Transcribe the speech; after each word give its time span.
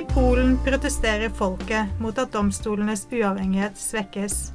I 0.00 0.04
Polen 0.08 0.58
protesterer 0.64 1.28
folket 1.28 1.86
mot 2.00 2.18
at 2.18 2.32
domstolenes 2.32 3.02
uavhengighet 3.12 3.76
svekkes. 3.76 4.52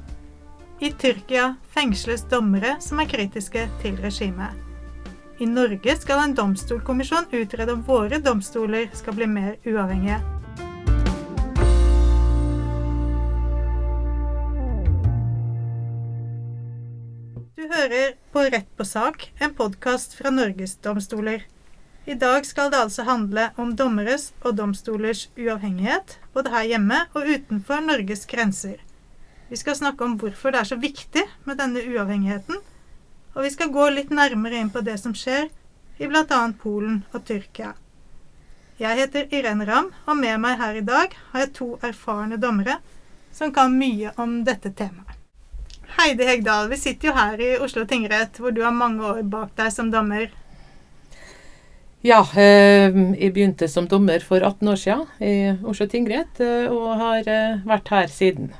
I 0.80 0.90
Tyrkia 0.90 1.52
fengsles 1.70 2.24
dommere 2.26 2.72
som 2.82 2.98
er 2.98 3.06
kritiske 3.06 3.62
til 3.78 4.00
regimet. 4.02 4.58
I 5.38 5.46
Norge 5.46 5.94
skal 6.00 6.24
en 6.24 6.34
domstolkommisjon 6.34 7.30
utrede 7.30 7.76
om 7.78 7.86
våre 7.86 8.18
domstoler 8.18 8.90
skal 8.98 9.14
bli 9.14 9.30
mer 9.30 9.54
uavhengige. 9.62 10.18
Du 17.54 17.68
hører 17.70 18.16
på 18.34 18.48
Rett 18.50 18.72
på 18.74 18.84
sak, 18.96 19.30
en 19.38 19.54
podkast 19.54 20.18
fra 20.18 20.34
Norgesdomstoler. 20.34 21.46
I 22.06 22.14
dag 22.14 22.46
skal 22.46 22.70
det 22.70 22.78
altså 22.78 23.02
handle 23.02 23.48
om 23.58 23.72
dommeres 23.76 24.28
og 24.46 24.54
domstolers 24.60 25.24
uavhengighet, 25.34 26.18
både 26.34 26.52
her 26.52 26.68
hjemme 26.70 27.00
og 27.18 27.26
utenfor 27.26 27.82
Norges 27.82 28.22
grenser. 28.30 28.76
Vi 29.48 29.58
skal 29.58 29.74
snakke 29.74 30.06
om 30.06 30.14
hvorfor 30.20 30.54
det 30.54 30.60
er 30.60 30.68
så 30.70 30.78
viktig 30.78 31.24
med 31.44 31.58
denne 31.58 31.82
uavhengigheten, 31.82 32.60
og 33.34 33.42
vi 33.42 33.50
skal 33.50 33.74
gå 33.74 33.88
litt 33.90 34.14
nærmere 34.14 34.62
inn 34.62 34.70
på 34.70 34.84
det 34.86 35.00
som 35.02 35.18
skjer 35.18 35.50
i 35.98 36.06
bl.a. 36.06 36.40
Polen 36.62 37.02
og 37.10 37.26
Tyrkia. 37.26 37.74
Jeg 38.78 39.02
heter 39.02 39.34
Irene 39.34 39.66
Ramm, 39.66 39.90
og 40.06 40.22
med 40.22 40.38
meg 40.46 40.62
her 40.62 40.78
i 40.78 40.86
dag 40.86 41.10
har 41.32 41.42
jeg 41.42 41.54
to 41.58 41.72
erfarne 41.82 42.38
dommere 42.38 42.78
som 43.34 43.50
kan 43.50 43.74
mye 43.74 44.14
om 44.14 44.44
dette 44.46 44.70
temaet. 44.78 45.18
Heidi 45.98 46.26
Hegdal, 46.28 46.68
vi 46.70 46.78
sitter 46.78 47.08
jo 47.08 47.18
her 47.18 47.40
i 47.40 47.54
Oslo 47.62 47.82
tingrett, 47.88 48.38
hvor 48.38 48.54
du 48.54 48.62
har 48.62 48.74
mange 48.74 49.02
år 49.02 49.24
bak 49.26 49.56
deg 49.58 49.74
som 49.74 49.90
dommer. 49.90 50.30
Ja, 52.06 52.20
eh, 52.38 52.92
jeg 53.18 53.32
begynte 53.34 53.66
som 53.66 53.88
dommer 53.90 54.22
for 54.22 54.38
18 54.38 54.68
år 54.70 54.76
siden 54.78 55.24
i 55.26 55.32
Oslo 55.66 55.88
tingrett, 55.90 56.38
eh, 56.38 56.68
og 56.70 57.00
har 57.00 57.26
eh, 57.26 57.64
vært 57.66 57.90
her 57.90 58.12
siden. 58.12 58.52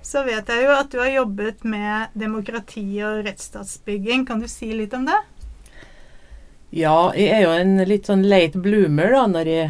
Så 0.00 0.22
vet 0.24 0.48
jeg 0.48 0.64
jo 0.64 0.70
at 0.72 0.88
du 0.94 0.96
har 1.02 1.10
jobbet 1.12 1.66
med 1.68 2.14
demokrati 2.16 2.86
og 3.04 3.26
rettsstatsbygging. 3.26 4.24
Kan 4.24 4.40
du 4.40 4.48
si 4.48 4.70
litt 4.72 4.96
om 4.96 5.04
det? 5.10 5.18
Ja, 6.72 7.12
jeg 7.12 7.34
er 7.34 7.44
jo 7.44 7.52
en 7.58 7.76
litt 7.90 8.08
sånn 8.08 8.24
late 8.30 8.62
bloomer 8.64 9.12
da, 9.12 9.26
når, 9.34 9.52
jeg, 9.52 9.68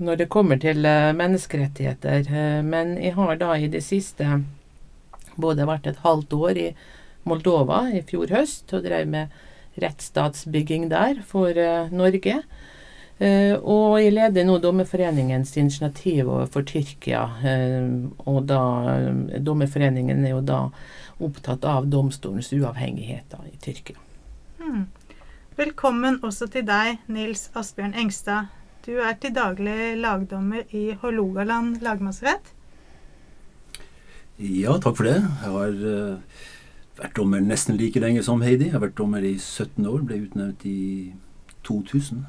når 0.00 0.22
det 0.22 0.30
kommer 0.32 0.62
til 0.62 0.80
menneskerettigheter. 1.20 2.32
Men 2.64 2.96
jeg 3.02 3.18
har 3.18 3.36
da 3.42 3.52
i 3.58 3.68
det 3.68 3.84
siste 3.84 4.38
både 5.36 5.68
vært 5.68 5.92
et 5.92 6.00
halvt 6.06 6.38
år 6.40 6.64
i 6.64 6.68
Moldova 7.28 7.84
i 7.92 8.00
fjor 8.06 8.32
høst 8.32 8.72
og 8.72 8.86
drev 8.88 9.12
med 9.12 9.40
rettsstatsbygging 9.82 10.88
der 10.94 11.20
for 11.26 11.58
Norge. 11.92 12.40
Uh, 13.22 13.54
og 13.70 14.00
jeg 14.02 14.16
leder 14.16 14.46
nå 14.48 14.56
Dommerforeningens 14.58 15.52
initiativ 15.60 16.26
overfor 16.26 16.64
Tyrkia. 16.66 17.20
Uh, 17.38 18.08
og 18.26 18.48
da 18.50 18.62
Dommerforeningen 19.38 20.24
er 20.26 20.34
jo 20.34 20.40
da 20.42 20.62
opptatt 21.22 21.62
av 21.68 21.86
domstolens 21.86 22.50
uavhengighet 22.56 23.28
da, 23.30 23.38
i 23.46 23.54
Tyrkia. 23.62 24.00
Hmm. 24.58 24.88
Velkommen 25.54 26.18
også 26.26 26.48
til 26.50 26.66
deg, 26.66 26.98
Nils 27.12 27.46
Asbjørn 27.54 27.94
Engstad. 28.02 28.50
Du 28.82 28.96
er 28.98 29.14
til 29.22 29.36
daglig 29.36 29.92
lagdommer 30.02 30.66
i 30.74 30.96
Hålogaland 30.98 31.78
lagmannsrett. 31.84 32.50
Ja, 34.42 34.74
takk 34.82 34.98
for 34.98 35.06
det. 35.06 35.20
Jeg 35.22 35.54
har 35.54 35.78
uh, 35.78 36.38
vært 36.98 37.18
dommer 37.20 37.44
nesten 37.44 37.78
like 37.78 38.02
lenge 38.02 38.26
som 38.26 38.42
Heidi. 38.42 38.72
Jeg 38.72 38.80
har 38.80 38.88
vært 38.88 38.98
dommer 38.98 39.22
i 39.22 39.36
17 39.38 39.86
år. 39.86 40.02
Ble 40.08 40.24
utnevnt 40.26 40.66
i 40.66 41.12
2000 41.62 42.24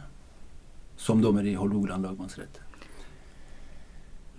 som 1.04 1.22
dommer 1.22 1.46
i 1.46 1.58
Hålogaland 1.60 2.08
lagmannsrett. 2.08 2.62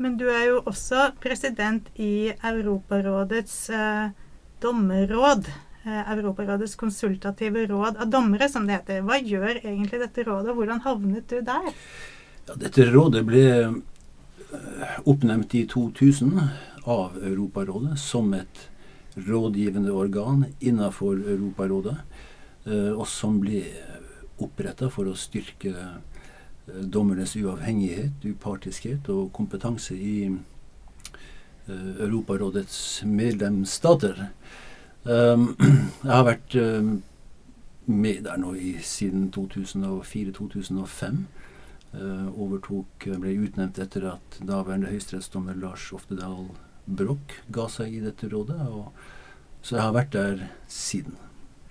Men 0.00 0.16
du 0.18 0.24
er 0.32 0.48
jo 0.48 0.62
også 0.66 1.12
president 1.22 1.86
i 2.00 2.32
Europarådets 2.32 3.58
eh, 3.70 4.08
dommerråd. 4.64 5.46
Eh, 5.84 6.12
Europarådets 6.16 6.74
konsultative 6.80 7.66
råd 7.70 8.00
av 8.02 8.10
dommere, 8.10 8.48
som 8.50 8.66
det 8.66 8.80
heter. 8.80 9.04
Hva 9.06 9.20
gjør 9.20 9.60
egentlig 9.60 10.00
dette 10.02 10.24
rådet, 10.26 10.50
og 10.50 10.62
hvordan 10.62 10.82
havnet 10.86 11.28
du 11.30 11.38
der? 11.46 11.70
Ja, 12.48 12.56
dette 12.58 12.88
rådet 12.90 13.22
ble 13.28 13.44
oppnevnt 15.04 15.54
i 15.54 15.66
2000 15.70 16.40
av 16.84 17.18
Europarådet 17.22 17.98
som 17.98 18.32
et 18.34 18.68
rådgivende 19.14 19.92
organ 19.92 20.44
innenfor 20.60 21.20
Europarådet, 21.36 21.96
eh, 22.66 22.90
og 22.92 23.06
som 23.08 23.38
ble 23.40 23.62
oppretta 24.42 24.90
for 24.90 25.08
å 25.08 25.16
styrke 25.18 25.70
eh, 25.70 26.13
dommernes 26.66 27.36
uavhengighet, 27.36 28.24
upartiskhet 28.24 29.08
og 29.12 29.32
kompetanse 29.36 29.96
i 29.96 30.16
eh, 30.28 31.90
Europarådets 32.06 33.02
medlemsstater. 33.06 34.28
Jeg 35.04 36.08
har 36.08 36.22
vært 36.24 36.54
med 37.84 38.22
der 38.24 38.38
nå 38.40 38.54
i, 38.56 38.70
siden 38.80 39.26
2004-2005. 39.36 41.18
Overtok, 42.32 43.04
ble 43.20 43.34
utnevnt 43.44 43.82
etter 43.84 44.06
at 44.14 44.38
daværende 44.40 44.88
høyesterettsdommer 44.88 45.60
Lars 45.60 45.90
Oftedal 45.92 46.48
Broch 46.86 47.36
ga 47.52 47.68
seg 47.68 47.98
i 47.98 48.02
dette 48.04 48.32
rådet. 48.32 48.64
Og, 48.64 48.88
så 49.60 49.76
jeg 49.76 49.84
har 49.84 49.94
vært 49.96 50.16
der 50.16 50.48
siden. 50.72 51.20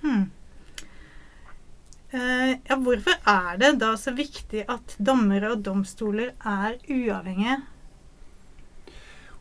Hmm. 0.03 0.29
Eh, 2.13 2.57
ja, 2.69 2.75
hvorfor 2.77 3.15
er 3.25 3.55
det 3.57 3.71
da 3.81 3.95
så 3.97 4.11
viktig 4.13 4.67
at 4.69 4.93
dommere 5.01 5.55
og 5.55 5.63
domstoler 5.65 6.35
er 6.45 6.75
uavhengige? 6.85 7.55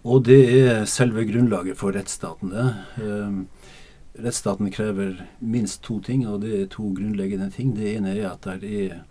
Og 0.08 0.22
det 0.24 0.40
er 0.56 0.86
selve 0.88 1.26
grunnlaget 1.28 1.76
for 1.76 1.92
rettsstaten. 1.92 2.48
det. 2.50 2.70
Eh, 3.04 4.22
rettsstaten 4.24 4.70
krever 4.72 5.20
minst 5.40 5.82
to 5.82 6.00
ting, 6.00 6.24
og 6.26 6.40
det 6.40 6.62
er 6.62 6.70
to 6.72 6.94
grunnleggende 6.96 7.50
ting. 7.50 7.76
Det 7.76 7.92
ene 7.96 8.16
er 8.16 8.30
at 8.30 8.48
det 8.62 8.72
er 8.86 9.04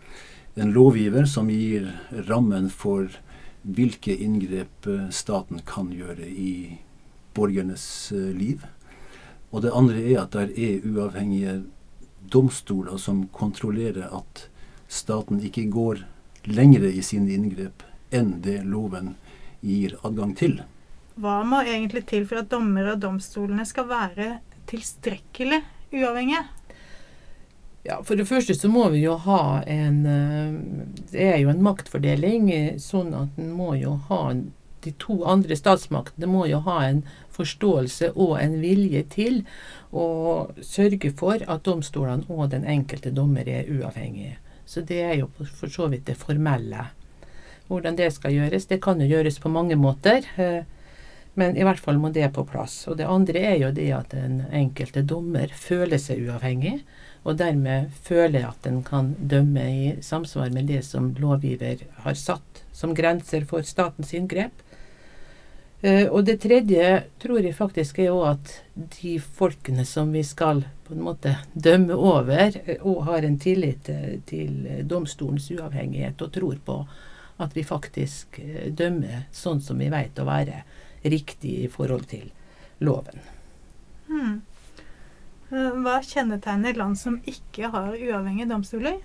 en 0.57 0.73
lovgiver 0.73 1.25
som 1.29 1.47
gir 1.47 1.93
rammen 2.29 2.69
for 2.69 3.13
hvilke 3.61 4.17
inngrep 4.17 4.87
eh, 4.87 5.09
staten 5.09 5.61
kan 5.69 5.93
gjøre 5.93 6.25
i 6.25 6.79
borgernes 7.35 8.11
liv. 8.11 8.65
Og 9.51 9.61
det 9.61 9.71
andre 9.75 10.01
er 10.01 10.23
at 10.23 10.33
det 10.33 10.57
er 10.57 10.89
uavhengige 10.89 11.61
domstoler 12.29 12.97
som 12.97 13.25
kontrollerer 13.33 14.11
at 14.13 14.47
staten 14.91 15.41
ikke 15.43 15.67
går 15.71 16.05
lengre 16.51 16.91
i 16.91 17.01
sine 17.05 17.33
inngrep 17.33 17.83
enn 18.11 18.39
det 18.43 18.61
loven 18.67 19.15
gir 19.61 19.97
adgang 20.03 20.33
til. 20.37 20.61
Hva 21.21 21.41
må 21.47 21.61
egentlig 21.65 22.05
til 22.09 22.25
for 22.27 22.41
at 22.41 22.49
dommere 22.51 22.95
og 22.95 23.03
domstolene 23.03 23.65
skal 23.67 23.87
være 23.89 24.31
tilstrekkelig 24.71 25.61
uavhengige? 25.91 26.47
Ja, 27.83 28.03
For 28.03 28.15
det 28.15 28.27
første 28.29 28.53
så 28.53 28.69
må 28.69 28.87
vi 28.93 29.01
jo 29.01 29.15
ha 29.23 29.63
en 29.65 30.03
eh, 30.05 30.57
Det 31.11 31.23
er 31.33 31.37
jo 31.41 31.49
en 31.49 31.63
maktfordeling, 31.65 32.51
eh, 32.53 32.75
sånn 32.77 33.09
at 33.17 33.39
en 33.41 33.55
må 33.57 33.73
jo 33.79 33.95
ha 34.09 34.21
De 34.85 34.93
to 35.01 35.21
andre 35.25 35.57
statsmaktene 35.57 36.29
må 36.29 36.45
jo 36.49 36.61
ha 36.67 36.77
en 36.85 37.01
forståelse 37.41 38.13
og 38.15 38.37
en 38.39 38.57
vilje 38.61 39.03
til 39.11 39.41
å 39.91 40.07
sørge 40.63 41.11
for 41.17 41.43
at 41.43 41.65
domstolene 41.67 42.29
og 42.31 42.53
den 42.53 42.65
enkelte 42.69 43.11
dommer 43.13 43.49
er 43.49 43.69
uavhengige. 43.69 44.37
Så 44.65 44.85
det 44.87 45.01
er 45.03 45.15
jo 45.19 45.31
for 45.35 45.71
så 45.71 45.89
vidt 45.91 46.07
det 46.07 46.19
formelle. 46.19 46.87
Hvordan 47.67 47.97
det 47.97 48.11
skal 48.15 48.35
gjøres, 48.35 48.69
det 48.69 48.79
kan 48.83 49.01
jo 49.01 49.09
gjøres 49.09 49.39
på 49.43 49.51
mange 49.51 49.75
måter. 49.79 50.23
Eh, 50.39 50.63
men 51.39 51.55
i 51.55 51.63
hvert 51.63 51.79
fall 51.79 51.99
må 51.99 52.11
det 52.11 52.27
på 52.35 52.43
plass. 52.47 52.85
Og 52.91 52.97
det 52.99 53.07
andre 53.07 53.43
er 53.51 53.57
jo 53.61 53.71
det 53.75 53.87
at 53.95 54.15
den 54.15 54.41
enkelte 54.51 55.03
dommer 55.07 55.51
føler 55.55 55.99
seg 56.01 56.23
uavhengig 56.27 56.81
og 57.21 57.37
dermed 57.37 57.91
føler 58.03 58.47
at 58.47 58.63
den 58.65 58.81
kan 58.83 59.13
dømme 59.19 59.63
i 59.69 59.89
samsvar 60.01 60.49
med 60.53 60.71
det 60.71 60.81
som 60.87 61.11
lovgiver 61.21 61.83
har 62.05 62.17
satt 62.17 62.63
som 62.73 62.95
grenser 62.97 63.45
for 63.45 63.65
statens 63.67 64.13
inngrep. 64.17 64.53
Uh, 65.81 66.07
og 66.13 66.25
det 66.27 66.37
tredje 66.43 66.89
tror 67.21 67.41
jeg 67.41 67.57
faktisk 67.57 67.99
er 68.03 68.11
òg 68.13 68.25
at 68.35 68.51
de 68.99 69.15
folkene 69.19 69.85
som 69.89 70.11
vi 70.13 70.21
skal 70.25 70.61
på 70.85 70.93
en 70.93 71.05
måte 71.07 71.33
dømme 71.53 71.97
over, 71.97 72.59
òg 72.77 72.99
uh, 72.99 73.07
har 73.09 73.25
en 73.25 73.39
tillit 73.41 73.89
uh, 73.89 74.19
til 74.29 74.85
domstolens 74.85 75.49
uavhengighet 75.53 76.21
og 76.21 76.35
tror 76.37 76.61
på 76.65 76.77
at 77.41 77.57
vi 77.57 77.65
faktisk 77.65 78.37
dømmer 78.77 79.25
sånn 79.33 79.63
som 79.65 79.79
vi 79.81 79.87
vet 79.89 80.19
å 80.21 80.27
være 80.27 80.61
riktig 81.09 81.55
i 81.63 81.69
forhold 81.71 82.05
til 82.11 82.27
loven. 82.85 83.23
Hmm. 84.05 84.41
Eh, 85.51 85.71
hva 85.83 85.97
kjennetegner 86.05 86.77
land 86.79 86.99
som 86.99 87.17
ikke 87.27 87.71
har 87.73 87.95
uavhengige 87.97 88.47
domstoler? 88.51 88.99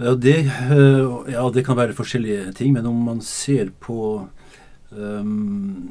Ja 0.00 0.12
det, 0.16 0.36
eh, 0.48 1.32
ja, 1.32 1.44
det, 1.52 1.64
kan 1.64 1.76
være 1.76 1.96
forskjellige 1.96 2.52
ting. 2.56 2.74
Men 2.76 2.86
om 2.86 3.00
man 3.04 3.20
ser 3.24 3.72
på 3.80 4.28
um, 4.90 5.90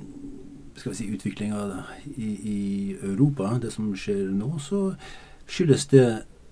skal 0.76 0.92
vi 0.92 0.98
si, 0.98 1.10
utviklinga 1.14 1.84
i, 2.16 2.30
i, 2.30 2.62
Europa, 3.04 3.58
det 3.62 3.74
som 3.76 3.92
skjer 3.98 4.30
nå, 4.36 4.54
så 4.64 4.94
skyldes 5.50 5.88
det 5.92 6.06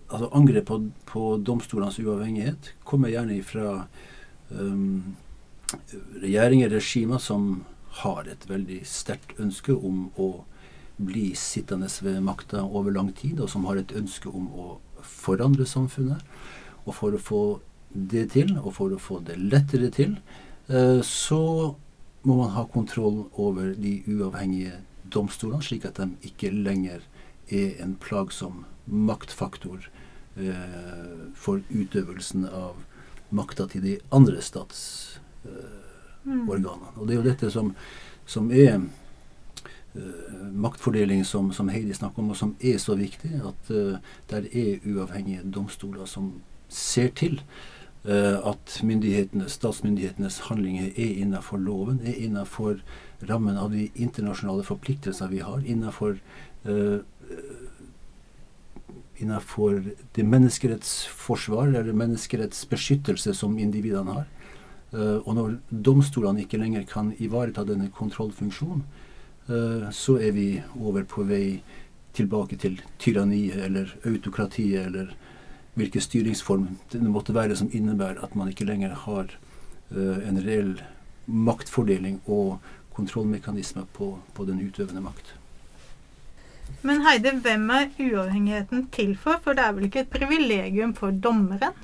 altså 0.08 0.30
Angrep 0.36 0.68
på, 0.70 0.82
på 1.08 1.24
domstolenes 1.44 2.00
uavhengighet 2.00 2.74
kommer 2.88 3.12
gjerne 3.12 3.42
fra 3.44 3.72
um, 4.50 5.16
regjeringer, 6.22 6.72
regimer, 6.72 7.20
som 7.20 7.66
har 8.04 8.28
et 8.30 8.46
veldig 8.50 8.82
sterkt 8.88 9.40
ønske 9.42 9.76
om 9.76 10.08
å 10.16 10.30
bli 10.98 11.32
sittende 11.38 11.90
ved 12.02 12.22
makta 12.26 12.64
over 12.66 12.94
lang 12.94 13.12
tid, 13.16 13.42
og 13.42 13.50
som 13.52 13.68
har 13.70 13.80
et 13.80 13.94
ønske 13.96 14.30
om 14.30 14.48
å 14.50 14.68
forandre 15.02 15.68
samfunnet. 15.68 16.24
Og 16.86 16.96
for 16.96 17.14
å 17.14 17.22
få 17.22 17.42
det 17.92 18.30
til, 18.34 18.56
og 18.62 18.74
for 18.78 18.94
å 18.94 19.02
få 19.02 19.20
det 19.26 19.38
lettere 19.38 19.90
til, 19.94 20.18
eh, 20.70 21.02
så 21.04 21.76
må 22.28 22.36
man 22.42 22.52
ha 22.58 22.66
kontroll 22.68 23.26
over 23.40 23.72
de 23.80 24.02
uavhengige 24.08 24.82
domstolene, 25.14 25.64
slik 25.64 25.86
at 25.88 26.00
de 26.02 26.10
ikke 26.28 26.52
lenger 26.52 27.06
er 27.48 27.80
en 27.84 27.96
plagsom 28.04 28.66
maktfaktor 28.86 29.88
eh, 30.36 31.32
for 31.36 31.64
utøvelsen 31.72 32.46
av 32.52 32.76
makta 33.30 33.68
til 33.72 33.84
de 33.84 33.96
andre 34.12 34.42
statsorganene. 34.44 35.24
Eh, 36.28 37.00
Og 37.00 37.08
det 37.08 37.16
er 37.16 37.22
jo 37.22 37.30
dette 37.30 37.52
som, 37.52 37.72
som 38.28 38.52
er 38.52 38.82
uh, 39.96 40.02
maktfordeling 40.52 41.24
som, 41.26 41.54
som, 41.56 41.70
Heidi 41.72 41.94
snakker 41.96 42.20
om, 42.20 42.32
og 42.36 42.38
som 42.40 42.56
er 42.60 42.78
så 42.84 42.96
viktig. 43.00 43.32
At 43.40 43.72
uh, 43.72 43.98
der 44.28 44.48
er 44.52 44.84
uavhengige 44.84 45.48
domstoler 45.48 46.06
som 46.06 46.42
ser 46.68 47.08
til 47.16 47.40
at 48.08 48.78
statsmyndighetenes 49.52 50.38
handlinger 50.48 50.94
er 50.96 51.18
innenfor 51.20 51.60
loven, 51.60 51.98
er 52.08 52.16
innenfor 52.16 52.78
rammen 53.28 53.58
av 53.60 53.74
de 53.76 53.90
internasjonale 54.00 54.64
forpliktelser 54.64 55.28
vi 55.34 55.42
har, 55.44 55.60
innenfor 55.68 56.16
innenfor 59.18 59.84
det 60.16 60.24
menneskerettsforsvar 60.24 61.68
eller 61.68 61.94
menneskerettsbeskyttelse 61.94 63.34
som 63.34 63.58
individene 63.60 64.20
har. 64.20 64.28
Uh, 64.94 65.20
og 65.28 65.34
når 65.36 65.56
domstolene 65.70 66.46
ikke 66.46 66.60
lenger 66.62 66.86
kan 66.88 67.12
ivareta 67.20 67.66
denne 67.68 67.90
kontrollfunksjonen, 67.94 68.86
uh, 69.50 69.90
så 69.92 70.18
er 70.22 70.36
vi 70.38 70.48
over 70.80 71.04
på 71.10 71.26
vei 71.28 71.60
tilbake 72.18 72.58
til 72.62 72.80
tyranniet 73.02 73.60
eller 73.68 73.92
autokratiet 74.08 74.88
eller 74.88 75.12
hvilken 75.78 76.04
styringsform 76.04 76.68
det 76.92 77.02
måtte 77.06 77.36
være 77.36 77.56
som 77.60 77.70
innebærer 77.74 78.24
at 78.26 78.36
man 78.36 78.50
ikke 78.52 78.68
lenger 78.68 78.96
har 79.06 79.32
uh, 79.94 80.18
en 80.28 80.42
reell 80.44 80.78
maktfordeling 81.28 82.22
og 82.26 82.58
kontrollmekanisme 82.98 83.86
på, 83.94 84.16
på 84.34 84.46
den 84.48 84.62
utøvende 84.64 85.04
makt. 85.06 85.36
Men 86.82 87.04
Heide, 87.06 87.34
hvem 87.44 87.70
er 87.70 87.92
uavhengigheten 88.00 88.88
til 88.92 89.14
for? 89.20 89.40
For 89.44 89.58
det 89.58 89.66
er 89.66 89.76
vel 89.76 89.88
ikke 89.88 90.04
et 90.06 90.14
privilegium 90.14 90.96
for 90.98 91.12
dommeren? 91.12 91.76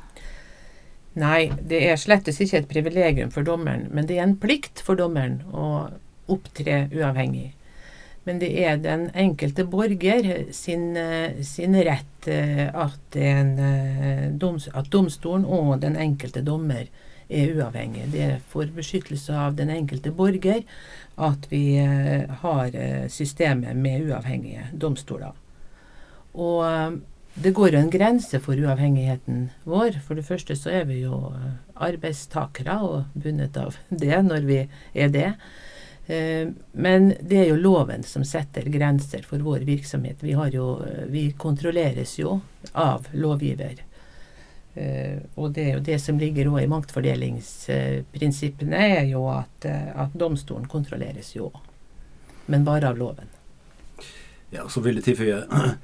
Nei, 1.20 1.52
det 1.70 1.84
er 1.86 2.00
slettes 2.02 2.40
ikke 2.42 2.64
et 2.64 2.70
privilegium 2.70 3.32
for 3.32 3.46
dommeren, 3.46 3.86
men 3.94 4.08
det 4.10 4.18
er 4.18 4.26
en 4.26 4.38
plikt 4.42 4.82
for 4.82 4.98
dommeren 4.98 5.44
å 5.54 5.68
opptre 6.34 6.88
uavhengig. 6.90 7.52
Men 8.24 8.40
det 8.40 8.52
er 8.64 8.78
den 8.80 9.10
enkelte 9.20 9.66
borger 9.68 10.28
sin, 10.56 10.96
sin 11.44 11.76
rett 11.76 12.28
eh, 12.32 12.70
at, 12.70 13.18
en, 13.20 13.56
eh, 13.60 14.70
at 14.74 14.92
domstolen 14.92 15.44
og 15.46 15.82
den 15.84 15.98
enkelte 16.00 16.44
dommer 16.46 16.88
er 17.30 17.56
uavhengig. 17.56 18.08
Det 18.14 18.24
er 18.24 18.44
for 18.52 18.70
beskyttelse 18.72 19.36
av 19.36 19.58
den 19.60 19.72
enkelte 19.74 20.14
borger 20.16 20.64
at 21.20 21.50
vi 21.52 21.66
eh, 21.82 22.30
har 22.44 22.78
systemet 23.12 23.76
med 23.76 24.08
uavhengige 24.08 24.70
domstoler. 24.80 25.36
Og 26.34 27.02
det 27.34 27.54
går 27.58 27.74
jo 27.74 27.80
en 27.82 27.90
grense 27.90 28.38
for 28.42 28.60
uavhengigheten 28.62 29.48
vår. 29.66 29.98
For 30.06 30.14
det 30.18 30.26
første 30.28 30.56
så 30.58 30.70
er 30.70 30.84
vi 30.86 31.00
jo 31.02 31.32
eh, 31.34 31.54
arbeidstakere 31.82 32.76
og 32.86 33.16
bundet 33.18 33.58
av 33.58 33.78
det 34.04 34.20
når 34.28 34.46
vi 34.50 34.60
er 34.94 35.14
det. 35.14 35.30
Eh, 36.08 36.48
men 36.72 37.14
det 37.22 37.38
er 37.40 37.48
jo 37.52 37.56
loven 37.60 38.04
som 38.04 38.26
setter 38.28 38.62
grenser 38.72 39.22
for 39.28 39.40
vår 39.40 39.60
virksomhet. 39.68 40.24
Vi, 40.24 40.32
jo, 40.32 40.82
eh, 40.84 41.06
vi 41.08 41.32
kontrolleres 41.38 42.20
jo 42.20 42.40
av 42.72 43.08
lovgiver. 43.12 43.76
Og 45.36 45.52
det 45.54 45.80
det 45.86 46.00
som 46.02 46.18
ligger 46.18 46.46
i 46.58 46.68
maktfordelingsprinsippene, 46.68 48.74
er 48.74 49.06
jo 49.06 49.30
at, 49.30 49.66
at 49.70 50.10
domstolen 50.18 50.66
kontrolleres 50.66 51.36
jo, 51.36 51.52
men 52.50 52.66
bare 52.66 52.90
av 52.90 52.98
loven. 52.98 53.30
Ja, 54.50 54.66
så 54.70 54.82
vil 54.82 54.96
jeg 54.98 55.04
tilføye 55.12 55.46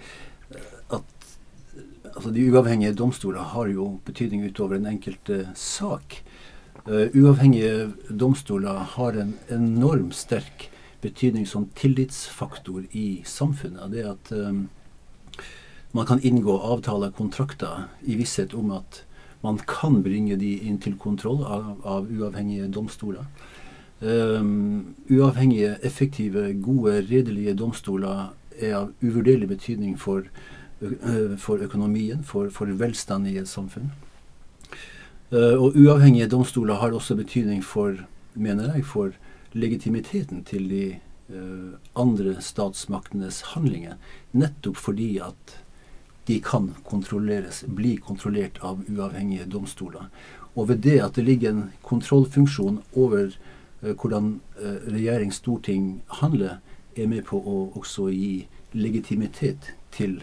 altså 2.20 2.34
De 2.34 2.44
uavhengige 2.52 2.96
domstoler 2.98 3.48
har 3.54 3.70
jo 3.72 3.86
betydning 4.06 4.44
utover 4.50 4.76
den 4.76 4.90
enkelte 4.92 5.46
sak. 5.56 6.20
Uh, 6.88 7.10
uavhengige 7.14 7.92
domstoler 8.10 8.86
har 8.96 9.18
en 9.20 9.34
enormt 9.52 10.16
sterk 10.16 10.70
betydning 11.02 11.48
som 11.48 11.70
tillitsfaktor 11.76 12.84
i 12.92 13.22
samfunnet. 13.26 13.92
Det 13.92 14.06
at 14.08 14.32
um, 14.32 14.70
man 15.92 16.06
kan 16.06 16.24
inngå 16.24 16.58
avtaler, 16.58 17.12
kontrakter, 17.12 17.88
i 18.02 18.16
visshet 18.16 18.54
om 18.54 18.72
at 18.72 19.04
man 19.44 19.60
kan 19.68 20.04
bringe 20.04 20.36
de 20.40 20.58
inn 20.68 20.80
til 20.80 20.98
kontroll 21.00 21.44
av, 21.44 21.72
av 21.84 22.10
uavhengige 22.12 22.68
domstoler. 22.72 23.26
Um, 24.02 24.96
uavhengige, 25.12 25.78
effektive, 25.84 26.54
gode, 26.64 27.02
redelige 27.10 27.56
domstoler 27.60 28.30
er 28.60 28.76
av 28.76 28.94
uvurderlig 29.02 29.48
betydning 29.48 29.98
for 30.00 30.24
uh, 30.82 31.36
for 31.38 31.60
økonomien, 31.64 32.24
for, 32.24 32.50
for 32.50 32.72
velstand 32.80 33.28
i 33.28 33.38
et 33.40 33.48
samfunn. 33.48 33.92
Eh, 35.32 35.56
og 35.56 35.76
uavhengige 35.78 36.30
domstoler 36.30 36.80
har 36.82 36.94
også 36.96 37.16
betydning 37.16 37.62
for, 37.64 37.94
mener 38.34 38.74
jeg, 38.74 38.86
for 38.86 39.12
legitimiteten 39.54 40.44
til 40.46 40.70
de 40.70 40.84
uh, 41.34 41.74
andre 41.98 42.36
statsmaktenes 42.42 43.42
handlinger. 43.54 43.98
Nettopp 44.32 44.78
fordi 44.78 45.18
at 45.26 45.56
de 46.28 46.38
kan 46.46 46.72
kontrolleres, 46.86 47.64
bli 47.66 47.96
kontrollert 47.98 48.60
av 48.62 48.84
uavhengige 48.90 49.50
domstoler. 49.50 50.10
Og 50.56 50.70
ved 50.70 50.84
det 50.86 51.00
at 51.02 51.18
det 51.18 51.26
ligger 51.26 51.50
en 51.50 51.64
kontrollfunksjon 51.82 52.82
over 52.94 53.34
uh, 53.82 53.94
hvordan 53.94 54.40
regjering, 54.62 55.34
storting 55.34 56.02
handler, 56.22 56.60
er 56.98 57.08
med 57.10 57.26
på 57.26 57.38
å 57.42 57.58
også 57.80 58.10
gi 58.14 58.48
legitimitet 58.74 59.74
til 59.94 60.20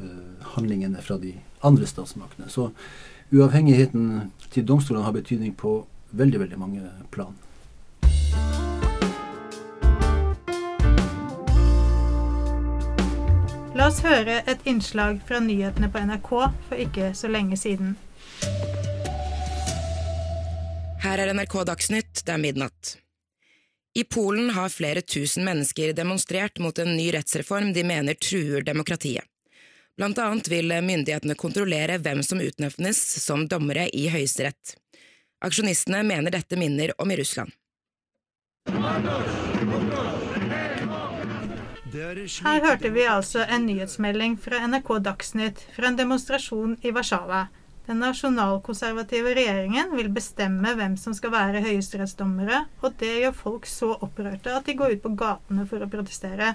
Eh, 0.00 0.44
handlingene 0.54 1.02
fra 1.02 1.18
de 1.18 1.34
andre 1.60 1.86
statsmaktene. 1.86 2.48
Så 2.48 2.70
uavhengigheten 3.32 4.30
til 4.50 4.66
domstolene 4.66 5.04
har 5.06 5.14
betydning 5.14 5.54
på 5.56 5.84
veldig, 6.10 6.40
veldig 6.40 6.58
mange 6.58 6.90
plan. 7.14 7.36
La 13.78 13.86
oss 13.86 14.02
høre 14.04 14.40
et 14.50 14.66
innslag 14.68 15.22
fra 15.24 15.38
nyhetene 15.40 15.88
på 15.88 16.02
NRK 16.04 16.30
for 16.68 16.80
ikke 16.82 17.12
så 17.16 17.30
lenge 17.30 17.56
siden. 17.56 17.94
Her 21.00 21.22
er 21.22 21.30
NRK 21.32 21.54
Dagsnytt, 21.70 22.24
det 22.26 22.34
er 22.34 22.42
midnatt. 22.42 22.96
I 23.96 24.04
Polen 24.04 24.52
har 24.54 24.68
flere 24.74 25.00
tusen 25.02 25.46
mennesker 25.46 25.94
demonstrert 25.96 26.60
mot 26.62 26.76
en 26.78 26.92
ny 26.98 27.08
rettsreform 27.14 27.72
de 27.74 27.86
mener 27.86 28.18
truer 28.20 28.66
demokratiet. 28.66 29.29
Blant 30.00 30.16
annet 30.18 30.46
vil 30.48 30.72
myndighetene 30.80 31.34
kontrollere 31.36 31.98
hvem 32.00 32.22
som 32.24 32.38
utnevnes 32.40 32.98
som 33.20 33.42
dommere 33.44 33.82
i 33.92 34.06
Høyesterett. 34.08 34.78
Aksjonistene 35.44 36.00
mener 36.08 36.32
dette 36.32 36.56
minner 36.56 36.94
om 36.96 37.10
i 37.12 37.18
Russland. 37.20 37.52
Her 42.46 42.64
hørte 42.64 42.94
vi 42.94 43.04
altså 43.04 43.44
en 43.44 43.68
nyhetsmelding 43.68 44.38
fra 44.40 44.62
NRK 44.72 44.88
Dagsnytt 45.04 45.60
fra 45.76 45.90
en 45.90 46.00
demonstrasjon 46.00 46.78
i 46.80 46.94
Warszawa. 46.96 47.42
Den 47.84 48.00
nasjonalkonservative 48.00 49.36
regjeringen 49.36 49.92
vil 49.98 50.08
bestemme 50.16 50.72
hvem 50.80 50.96
som 50.96 51.12
skal 51.12 51.36
være 51.36 51.60
høyesterettsdommere, 51.68 52.64
og 52.80 52.96
det 53.04 53.18
gjør 53.18 53.36
folk 53.36 53.68
så 53.68 53.92
opprørte 54.00 54.56
at 54.56 54.64
de 54.64 54.80
går 54.80 54.96
ut 54.96 55.04
på 55.04 55.16
gatene 55.26 55.68
for 55.68 55.84
å 55.84 55.92
protestere. 55.92 56.54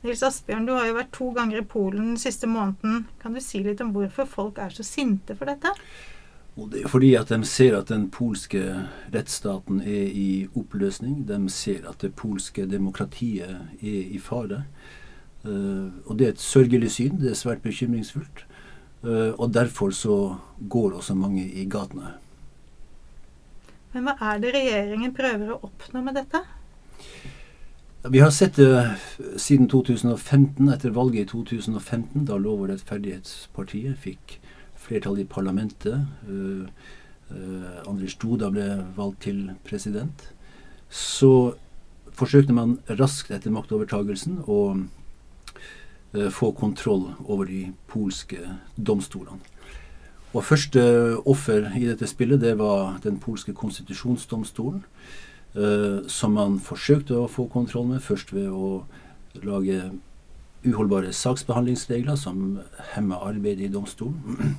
Nils 0.00 0.22
Asbjørn, 0.24 0.64
du 0.64 0.72
har 0.72 0.86
jo 0.88 0.96
vært 0.96 1.10
to 1.12 1.26
ganger 1.36 1.60
i 1.60 1.66
Polen 1.68 2.14
den 2.14 2.20
siste 2.20 2.48
måneden. 2.48 3.02
Kan 3.20 3.34
du 3.36 3.40
si 3.44 3.60
litt 3.60 3.82
om 3.84 3.90
hvorfor 3.92 4.28
folk 4.28 4.60
er 4.62 4.72
så 4.72 4.86
sinte 4.86 5.36
for 5.36 5.50
dette? 5.50 5.74
Og 6.56 6.70
det 6.72 6.82
er 6.82 6.92
fordi 6.92 7.10
at 7.18 7.28
de 7.28 7.44
ser 7.46 7.76
at 7.76 7.92
den 7.92 8.08
polske 8.12 8.62
rettsstaten 9.12 9.82
er 9.84 10.08
i 10.08 10.30
oppløsning. 10.56 11.22
De 11.28 11.38
ser 11.52 11.84
at 11.88 12.00
det 12.00 12.14
polske 12.16 12.64
demokratiet 12.68 13.60
er 13.80 14.00
i 14.08 14.18
fare. 14.20 14.64
Uh, 15.44 15.92
og 16.06 16.16
det 16.18 16.26
er 16.26 16.32
et 16.34 16.42
sørgelig 16.42 16.90
syn. 16.96 17.20
Det 17.20 17.30
er 17.30 17.38
svært 17.38 17.62
bekymringsfullt. 17.64 18.44
Uh, 19.04 19.36
og 19.36 19.52
derfor 19.54 19.92
så 19.96 20.16
går 20.68 20.96
også 21.00 21.14
mange 21.16 21.44
i 21.44 21.64
gatene. 21.68 22.14
Men 23.92 24.06
hva 24.06 24.16
er 24.32 24.40
det 24.42 24.54
regjeringen 24.54 25.14
prøver 25.16 25.54
å 25.54 25.60
oppnå 25.68 26.02
med 26.04 26.18
dette? 26.20 26.42
Vi 28.08 28.18
har 28.18 28.30
sett 28.30 28.56
det 28.56 28.96
siden 29.36 29.66
2015, 29.68 30.68
etter 30.72 30.90
valget 30.96 31.20
i 31.20 31.28
2015, 31.28 32.24
da 32.24 32.38
Lov- 32.40 32.62
og 32.62 32.70
rettferdighetspartiet 32.70 33.98
fikk 34.00 34.38
flertall 34.72 35.20
i 35.20 35.26
parlamentet. 35.28 36.06
Uh, 36.24 36.64
uh, 37.28 38.08
Duda 38.22 38.48
ble 38.48 38.86
valgt 38.96 39.20
til 39.28 39.50
president, 39.68 40.32
så 40.88 41.52
forsøkte 42.16 42.56
man 42.56 42.78
raskt 42.88 43.36
etter 43.36 43.52
maktovertagelsen 43.52 44.46
å 44.48 44.60
uh, 44.80 46.30
få 46.32 46.54
kontroll 46.56 47.10
over 47.26 47.44
de 47.52 47.66
polske 47.86 48.40
domstolene. 48.80 49.44
Og 50.32 50.46
første 50.46 50.80
offer 51.28 51.68
i 51.76 51.84
dette 51.84 52.08
spillet 52.08 52.40
det 52.40 52.56
var 52.56 52.96
den 53.04 53.20
polske 53.20 53.52
konstitusjonsdomstolen, 53.52 54.86
som 56.06 56.36
man 56.38 56.60
forsøkte 56.62 57.16
å 57.18 57.26
få 57.26 57.48
kontroll 57.50 57.88
med, 57.88 58.02
først 58.04 58.30
ved 58.30 58.46
å 58.54 58.84
lage 59.42 59.90
uholdbare 60.62 61.12
saksbehandlingsregler 61.12 62.16
som 62.16 62.60
hemmer 62.94 63.24
arbeidet 63.26 63.66
i 63.66 63.72
domstolen. 63.72 64.56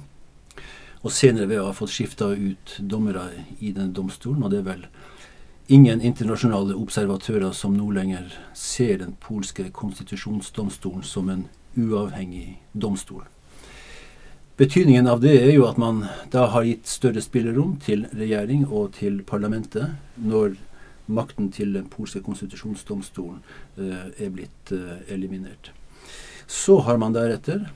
Og 1.04 1.14
senere 1.14 1.48
ved 1.50 1.62
å 1.62 1.70
ha 1.70 1.74
fått 1.74 1.94
skifta 1.94 2.30
ut 2.36 2.76
dommere 2.80 3.24
i 3.60 3.72
den 3.74 3.94
domstolen. 3.94 4.44
Og 4.44 4.52
det 4.54 4.62
er 4.62 4.68
vel 4.68 4.86
ingen 5.72 6.02
internasjonale 6.02 6.76
observatører 6.78 7.56
som 7.58 7.74
nå 7.78 7.88
lenger 7.96 8.34
ser 8.58 9.00
den 9.02 9.16
polske 9.22 9.70
konstitusjonsdomstolen 9.74 11.06
som 11.08 11.30
en 11.34 11.46
uavhengig 11.78 12.60
domstol. 12.74 13.24
Betydningen 14.62 15.08
av 15.10 15.24
det 15.24 15.38
er 15.40 15.54
jo 15.56 15.64
at 15.66 15.80
man 15.82 16.04
da 16.30 16.46
har 16.54 16.68
gitt 16.68 16.90
større 16.90 17.24
spillerom 17.24 17.80
til 17.82 18.04
regjering 18.14 18.68
og 18.68 18.92
til 19.00 19.24
parlamentet 19.26 19.96
når 20.22 20.60
makten 21.08 21.51
til 21.51 21.74
den 21.74 21.88
polske 21.91 22.22
konstitusjonsdomstolen 22.25 23.41
uh, 23.77 24.10
er 24.17 24.34
blitt 24.34 24.74
uh, 24.75 25.00
eliminert. 25.08 25.72
Så 26.48 26.81
har 26.86 27.00
man 27.00 27.15
deretter 27.15 27.70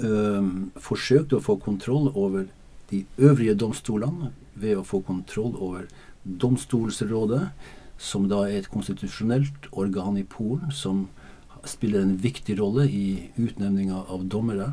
um, 0.00 0.72
forsøkt 0.80 1.36
å 1.36 1.42
få 1.42 1.58
kontroll 1.62 2.10
over 2.14 2.48
de 2.90 3.04
øvrige 3.18 3.54
domstolene 3.58 4.32
ved 4.54 4.78
å 4.78 4.86
få 4.86 5.02
kontroll 5.06 5.56
over 5.58 5.86
Domstolsrådet, 6.26 7.48
som 7.98 8.26
da 8.28 8.42
er 8.48 8.60
et 8.60 8.70
konstitusjonelt 8.70 9.68
organ 9.72 10.18
i 10.18 10.24
Polen 10.26 10.72
som 10.74 11.06
spiller 11.66 12.02
en 12.02 12.16
viktig 12.22 12.58
rolle 12.60 12.86
i 12.90 13.30
utnevninga 13.38 14.02
av 14.10 14.26
dommere. 14.30 14.72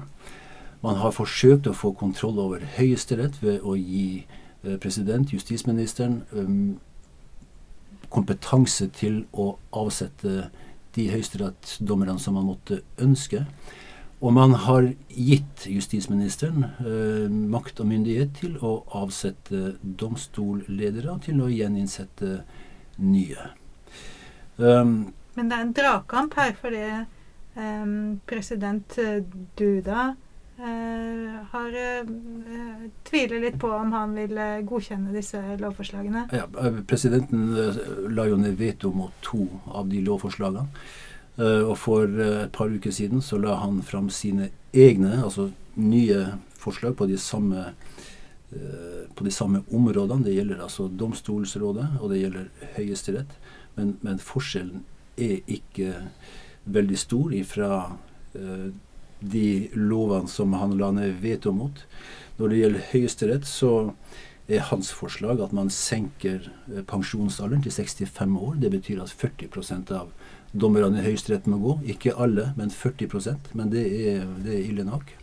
Man 0.83 0.99
har 0.99 1.13
forsøkt 1.15 1.69
å 1.69 1.75
få 1.77 1.93
kontroll 1.95 2.41
over 2.41 2.65
Høyesterett 2.75 3.37
ved 3.43 3.61
å 3.63 3.77
gi 3.79 4.25
eh, 4.63 4.75
president, 4.81 5.31
justisministeren, 5.31 6.23
kompetanse 8.13 8.87
til 8.93 9.23
å 9.33 9.53
avsette 9.73 10.49
de 10.93 11.07
høyesterettsdommerne 11.09 12.19
som 12.21 12.37
man 12.37 12.51
måtte 12.51 12.81
ønske. 13.01 13.45
Og 14.23 14.31
man 14.35 14.53
har 14.63 14.85
gitt 15.11 15.65
justisministeren 15.67 16.63
eh, 16.63 17.25
makt 17.27 17.81
og 17.83 17.89
myndighet 17.89 18.31
til 18.39 18.55
å 18.63 18.77
avsette 18.95 19.73
domstolledere 19.81 21.17
til 21.25 21.41
å 21.43 21.49
gjeninnsette 21.51 22.37
nye. 23.03 23.49
Um, 24.55 25.11
Men 25.35 25.49
det 25.49 25.57
er 25.57 25.65
en 25.65 25.75
dragkamp 25.75 26.37
her, 26.37 26.53
fordi 26.61 26.85
um, 27.57 28.21
president 28.29 28.95
Duda 29.59 30.13
uh, 30.13 30.15
har 30.57 31.75
uh, 31.75 32.83
tviler 33.03 33.41
litt 33.41 33.57
på 33.61 33.71
om 33.73 33.93
han 33.95 34.13
vil 34.17 34.37
uh, 34.37 34.61
godkjenne 34.67 35.13
disse 35.15 35.39
lovforslagene. 35.59 36.27
Ja, 36.35 36.45
Presidenten 36.87 37.49
la 38.13 38.27
jo 38.29 38.37
ned 38.37 38.59
veto 38.59 38.91
mot 38.93 39.15
to 39.25 39.47
av 39.73 39.89
de 39.89 40.03
lovforslagene. 40.05 40.67
Og 41.41 41.73
for 41.81 42.05
et 42.05 42.51
par 42.53 42.69
uker 42.69 42.93
siden 42.93 43.23
så 43.25 43.39
la 43.41 43.55
han 43.57 43.79
fram 43.81 44.11
sine 44.13 44.51
egne, 44.69 45.15
altså 45.25 45.47
nye 45.81 46.19
forslag 46.61 46.93
på 46.99 47.07
de 47.09 47.17
samme, 47.17 47.63
på 49.17 49.25
de 49.25 49.33
samme 49.33 49.63
områdene. 49.73 50.27
Det 50.27 50.35
gjelder 50.35 50.61
altså 50.61 50.85
Domstolsrådet, 50.93 51.87
og 51.97 52.13
det 52.13 52.19
gjelder 52.21 52.69
Høyesterett. 52.75 53.33
Men, 53.73 53.95
men 54.05 54.21
forskjellen 54.21 54.85
er 55.17 55.41
ikke 55.49 55.95
veldig 56.77 57.01
stor 57.01 57.33
ifra 57.33 57.71
de 59.31 59.69
lovene 59.77 60.31
som 60.31 60.53
han 60.59 60.77
la 60.79 60.91
ned 60.95 61.17
veto 61.23 61.53
mot. 61.55 61.83
Når 62.37 62.49
det 62.49 62.61
gjelder 62.61 62.87
Høyesterett, 62.91 63.47
så 63.47 63.73
er 64.51 64.65
hans 64.67 64.91
forslag 64.91 65.39
at 65.39 65.53
man 65.55 65.69
senker 65.71 66.49
pensjonsalderen 66.89 67.63
til 67.63 67.71
65 67.71 68.37
år. 68.37 68.55
Det 68.59 68.71
betyr 68.73 69.03
at 69.03 69.13
40% 69.15 69.93
av 69.95 70.11
dommerne 70.51 70.99
i 70.99 71.05
Høyesterett 71.07 71.47
må 71.49 71.59
gå. 71.61 71.77
Ikke 71.95 72.15
alle, 72.19 72.51
men 72.57 72.71
40% 72.73 73.53
Men 73.53 73.71
det 73.73 73.85
er, 73.85 74.25
det 74.43 74.57
er 74.57 74.65
ille 74.67 74.87
nok. 74.87 75.15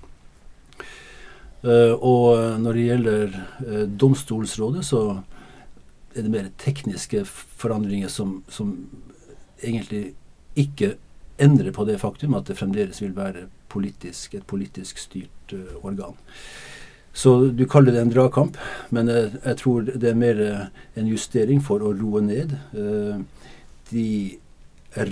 Uh, 1.61 1.92
og 2.00 2.61
når 2.62 2.73
det 2.73 2.87
gjelder 2.87 3.35
uh, 3.37 3.85
Domstolsrådet, 4.00 4.85
så 4.87 5.21
er 6.16 6.25
det 6.25 6.33
mer 6.33 6.49
tekniske 6.59 7.21
forandringer 7.28 8.09
som, 8.09 8.40
som, 8.49 8.73
egentlig 9.61 10.14
ikke 10.57 10.95
endrer 11.40 11.73
på 11.76 11.87
det 11.88 11.99
faktum 12.02 12.37
at 12.38 12.50
det 12.50 12.59
fremdeles 12.59 13.00
vil 13.02 13.16
være 13.16 13.47
politisk, 13.73 14.35
et 14.35 14.47
politisk 14.47 14.99
styrt 14.99 15.54
uh, 15.54 15.78
organ. 15.82 16.18
Så 17.12 17.50
du 17.50 17.64
kaller 17.66 17.97
det 17.97 18.04
en 18.04 18.12
dragkamp, 18.12 18.59
men 18.94 19.09
jeg, 19.11 19.32
jeg 19.42 19.56
tror 19.59 19.88
det 19.88 20.12
er 20.12 20.18
mer 20.18 20.42
en 20.94 21.09
justering 21.11 21.59
for 21.64 21.82
å 21.82 21.90
roe 21.90 22.23
ned 22.23 22.54
de 23.90 24.38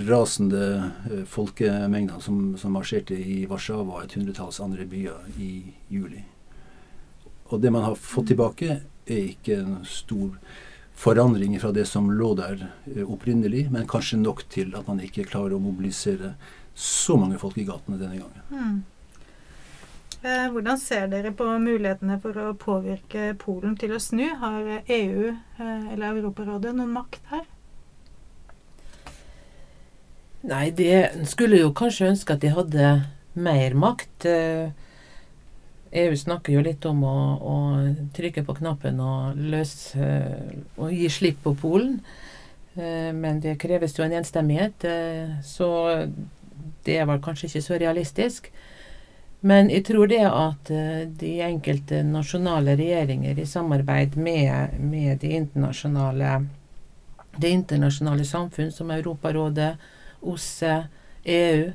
rasende 0.07 0.91
folkemengdene 1.27 2.21
som, 2.23 2.39
som 2.55 2.71
marsjerte 2.75 3.19
i 3.19 3.45
Warszawa 3.51 3.97
og 3.97 4.05
et 4.05 4.15
hundretalls 4.15 4.61
andre 4.63 4.87
byer 4.87 5.27
i 5.43 5.51
juli. 5.91 6.23
Og 7.49 7.61
det 7.61 7.71
man 7.71 7.83
har 7.87 7.95
fått 7.99 8.31
tilbake, 8.31 8.81
er 9.09 9.21
ikke 9.31 9.59
en 9.63 9.77
stor 9.87 10.35
forandring 10.99 11.55
fra 11.61 11.71
det 11.71 11.85
som 11.87 12.09
lå 12.11 12.33
der 12.35 12.65
eh, 12.95 13.03
opprinnelig, 13.07 13.69
men 13.71 13.87
kanskje 13.87 14.19
nok 14.19 14.45
til 14.51 14.73
at 14.75 14.87
man 14.89 14.99
ikke 15.03 15.27
klarer 15.29 15.55
å 15.55 15.63
mobilisere 15.63 16.33
så 16.75 17.15
mange 17.19 17.39
folk 17.39 17.57
i 17.59 17.67
gatene 17.67 17.99
denne 17.99 18.19
gangen. 18.19 18.49
Mm. 18.51 18.81
Eh, 20.19 20.47
hvordan 20.51 20.79
ser 20.81 21.07
dere 21.07 21.31
på 21.31 21.47
mulighetene 21.63 22.19
for 22.19 22.35
å 22.43 22.49
påvirke 22.59 23.31
Polen 23.39 23.77
til 23.79 23.95
å 23.95 24.01
snu? 24.03 24.25
Har 24.41 24.67
EU 24.83 25.31
eller 25.59 26.09
Europarådet 26.09 26.75
noen 26.75 26.91
makt 26.97 27.31
her? 27.31 27.47
Nei, 30.49 30.69
de 30.71 30.91
skulle 31.27 31.59
jo 31.59 31.71
kanskje 31.75 32.13
ønske 32.13 32.35
at 32.35 32.43
de 32.43 32.51
hadde 32.55 32.91
mer 33.39 33.75
makt. 33.75 34.27
Eh, 34.27 34.71
e 35.91 36.05
snakker 36.15 36.53
jo 36.53 36.63
litt 36.65 36.85
om 36.85 37.03
å, 37.03 37.17
å 37.41 37.55
trykke 38.15 38.43
på 38.45 38.55
knappen 38.59 38.99
og, 39.01 39.37
løse, 39.37 40.09
og 40.77 40.93
gi 40.93 41.09
slipp 41.09 41.41
på 41.43 41.55
Polen. 41.57 41.99
Eh, 42.75 43.09
men 43.15 43.41
det 43.41 43.57
kreves 43.61 43.97
jo 43.97 44.05
en 44.05 44.17
enstemmighet, 44.19 44.85
eh, 44.85 45.39
så 45.45 45.69
det 46.85 46.99
var 47.09 47.23
kanskje 47.25 47.49
ikke 47.49 47.65
så 47.65 47.79
realistisk. 47.81 48.51
Men 49.41 49.69
jeg 49.71 49.85
tror 49.87 50.09
det 50.11 50.25
at 50.27 50.69
de 51.21 51.29
enkelte 51.45 52.01
nasjonale 52.03 52.73
regjeringer 52.75 53.39
i 53.39 53.47
samarbeid 53.47 54.17
med, 54.19 54.73
med 54.83 55.21
det 55.21 55.31
internasjonale 55.37 56.41
det 57.39 57.49
internasjonale 57.49 58.25
samfunn, 58.25 58.71
som 58.71 58.91
Europarådet, 58.91 59.75
OSSE, 60.21 60.83
EU 61.25 61.67
eh, 61.67 61.73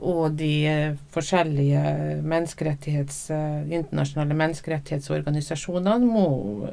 og 0.00 0.32
de 0.40 0.52
eh, 0.64 0.94
forskjellige 1.12 1.82
menneskerettighets, 2.24 3.18
eh, 3.30 3.72
internasjonale 3.76 4.36
menneskerettighetsorganisasjonene 4.38 6.08
må 6.08 6.70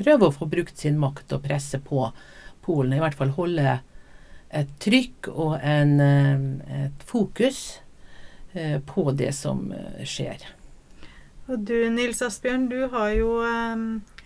prøve 0.00 0.28
å 0.28 0.32
få 0.32 0.48
brukt 0.48 0.80
sin 0.80 0.96
makt 1.00 1.34
og 1.36 1.44
presse 1.44 1.80
på 1.84 2.06
Polen. 2.64 2.94
I 2.96 3.02
hvert 3.02 3.18
fall 3.18 3.34
holde 3.36 3.76
et 4.52 4.72
trykk 4.80 5.28
og 5.32 5.58
en, 5.60 6.00
et 6.00 7.04
fokus 7.08 7.60
på 8.52 9.04
det 9.16 9.30
som 9.32 9.64
skjer. 10.04 10.44
Og 11.48 11.64
du 11.68 11.74
Nils 11.90 12.20
Asbjørn, 12.22 12.66
du 12.68 12.84
har 12.92 13.14
jo 13.16 13.30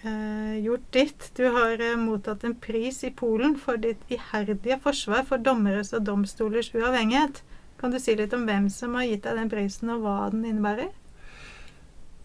eh, 0.02 0.56
gjort 0.64 0.92
ditt. 0.92 1.30
Du 1.36 1.44
har 1.54 1.80
eh, 1.80 1.96
mottatt 1.96 2.44
en 2.44 2.54
pris 2.54 3.02
i 3.04 3.12
Polen 3.14 3.56
for 3.60 3.80
ditt 3.80 4.02
iherdige 4.12 4.78
forsvar 4.82 5.24
for 5.28 5.42
dommeres 5.42 5.92
og 5.96 6.04
domstolers 6.08 6.72
uavhengighet. 6.74 7.42
Kan 7.80 7.92
du 7.92 8.00
si 8.00 8.16
litt 8.16 8.34
om 8.36 8.46
hvem 8.48 8.70
som 8.72 8.96
har 8.96 9.08
gitt 9.08 9.26
deg 9.26 9.40
den 9.40 9.52
prisen, 9.52 9.92
og 9.92 10.04
hva 10.04 10.30
den 10.32 10.46
innebærer? 10.48 10.92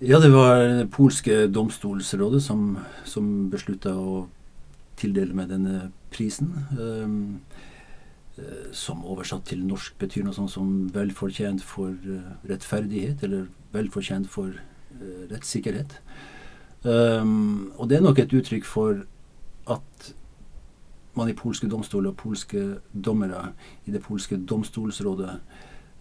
Ja, 0.01 0.17
det 0.17 0.31
var 0.33 0.63
det 0.65 0.89
polske 0.89 1.45
domstolsrådet 1.51 2.41
som, 2.41 2.79
som 3.05 3.51
beslutta 3.51 3.93
å 3.93 4.23
tildele 4.97 5.35
meg 5.37 5.51
denne 5.51 5.91
prisen. 6.13 6.55
Um, 6.79 7.19
som 8.73 9.03
oversatt 9.05 9.43
til 9.51 9.59
norsk 9.67 9.99
betyr 10.01 10.23
noe 10.25 10.33
sånt 10.33 10.49
som 10.49 10.69
velfortjent 10.95 11.61
for 11.61 11.93
uh, 12.07 12.31
rettferdighet, 12.49 13.21
eller 13.27 13.49
velfortjent 13.75 14.29
for 14.31 14.55
uh, 14.55 15.23
rettssikkerhet. 15.29 15.99
Um, 16.83 17.71
og 17.77 17.89
det 17.89 17.99
er 17.99 18.01
nok 18.01 18.19
et 18.19 18.33
uttrykk 18.33 18.65
for 18.65 19.03
at 19.69 20.07
man 21.13 21.29
i 21.29 21.35
polske 21.37 21.67
domstoler 21.69 22.09
og 22.09 22.17
polske 22.17 22.63
dommere 22.93 23.51
i 23.85 23.93
det 23.93 24.01
polske 24.01 24.39
domstolsrådet 24.49 25.35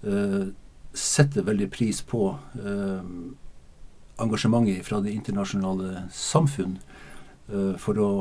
uh, 0.07 0.47
setter 0.95 1.45
veldig 1.45 1.69
pris 1.71 2.01
på 2.03 2.31
uh, 2.33 3.03
engasjementet 4.21 4.87
fra 4.87 5.03
det 5.05 5.13
internasjonale 5.13 6.07
samfunn 6.15 6.79
uh, 7.53 7.77
for 7.77 8.01
å 8.01 8.13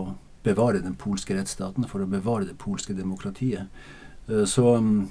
bevare 0.43 0.83
den 0.83 0.95
polske 0.99 1.35
rettsstaten, 1.35 1.87
for 1.87 2.03
å 2.03 2.09
bevare 2.11 2.47
det 2.49 2.59
polske 2.59 2.95
demokratiet. 2.97 3.71
Uh, 4.27 4.43
så 4.43 4.75
um, 4.75 5.09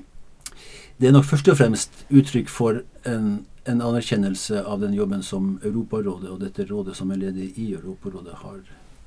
det 0.98 1.08
er 1.08 1.14
nok 1.14 1.28
først 1.28 1.48
og 1.48 1.58
fremst 1.60 2.00
uttrykk 2.10 2.50
for 2.50 2.80
en, 3.06 3.46
en, 3.64 3.80
anerkjennelse 3.80 4.64
av 4.64 4.80
den 4.82 4.96
jobben 4.98 5.22
som 5.22 5.60
Europarådet 5.62 6.32
og 6.32 6.40
dette 6.42 6.66
rådet 6.66 6.96
som 6.98 7.12
er 7.14 7.22
ledig 7.22 7.52
i 7.56 7.70
Europarådet 7.74 8.34
har 8.42 8.58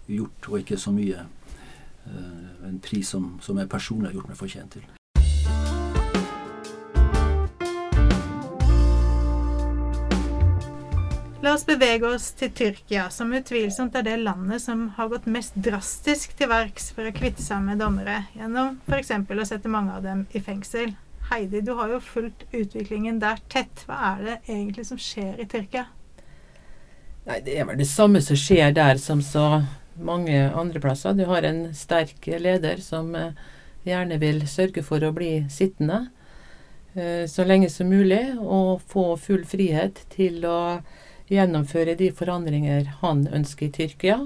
gjort, 0.08 0.48
og 0.48 0.60
ikke 0.60 0.80
så 0.80 0.94
mye 0.96 1.26
uh, 2.08 2.66
en 2.68 2.80
pris 2.80 3.12
som, 3.12 3.38
som 3.42 3.60
jeg 3.60 3.70
personlig 3.70 4.12
har 4.12 4.20
gjort 4.22 4.32
meg 4.32 4.40
fortjent 4.40 4.80
til. 4.80 4.88
La 11.42 11.56
oss 11.56 11.64
bevege 11.66 12.06
oss 12.06 12.28
til 12.38 12.52
Tyrkia, 12.54 13.08
som 13.10 13.32
utvilsomt 13.34 13.96
er 13.98 14.04
det 14.06 14.20
landet 14.22 14.62
som 14.62 14.92
har 14.94 15.08
gått 15.10 15.26
mest 15.26 15.56
drastisk 15.58 16.36
til 16.38 16.52
verks 16.52 16.92
for 16.94 17.10
å 17.10 17.14
kvitte 17.16 17.42
seg 17.42 17.64
med 17.66 17.82
dommere, 17.82 18.28
gjennom 18.38 18.78
f.eks. 18.86 19.16
å 19.26 19.48
sette 19.50 19.72
mange 19.74 19.96
av 19.96 20.06
dem 20.06 20.28
i 20.38 20.42
fengsel. 20.46 20.94
Heidi, 21.32 21.62
du 21.62 21.72
har 21.72 21.88
jo 21.88 22.00
fulgt 22.04 22.44
utviklingen 22.52 23.22
der 23.22 23.38
tett. 23.48 23.86
Hva 23.88 23.98
er 24.10 24.24
det 24.26 24.34
egentlig 24.50 24.84
som 24.90 24.98
skjer 25.00 25.38
i 25.40 25.46
Tyrkia? 25.48 25.86
Nei, 27.24 27.38
Det 27.46 27.54
er 27.56 27.68
vel 27.70 27.78
det 27.80 27.88
samme 27.88 28.20
som 28.22 28.36
skjer 28.36 28.74
der 28.76 28.98
som 29.00 29.22
så 29.24 29.64
mange 29.96 30.50
andre 30.52 30.82
plasser. 30.84 31.14
Du 31.16 31.24
har 31.30 31.48
en 31.48 31.70
sterk 31.72 32.28
leder 32.28 32.82
som 32.84 33.16
eh, 33.16 33.38
gjerne 33.88 34.18
vil 34.20 34.44
sørge 34.44 34.84
for 34.84 35.04
å 35.08 35.14
bli 35.16 35.46
sittende 35.48 36.10
eh, 37.00 37.24
så 37.32 37.46
lenge 37.48 37.70
som 37.72 37.88
mulig, 37.88 38.36
og 38.36 38.84
få 38.92 39.16
full 39.16 39.46
frihet 39.48 40.04
til 40.12 40.44
å 40.44 40.82
gjennomføre 41.32 41.96
de 41.96 42.10
forandringer 42.12 42.92
han 43.06 43.24
ønsker 43.32 43.70
i 43.70 43.76
Tyrkia. 43.78 44.20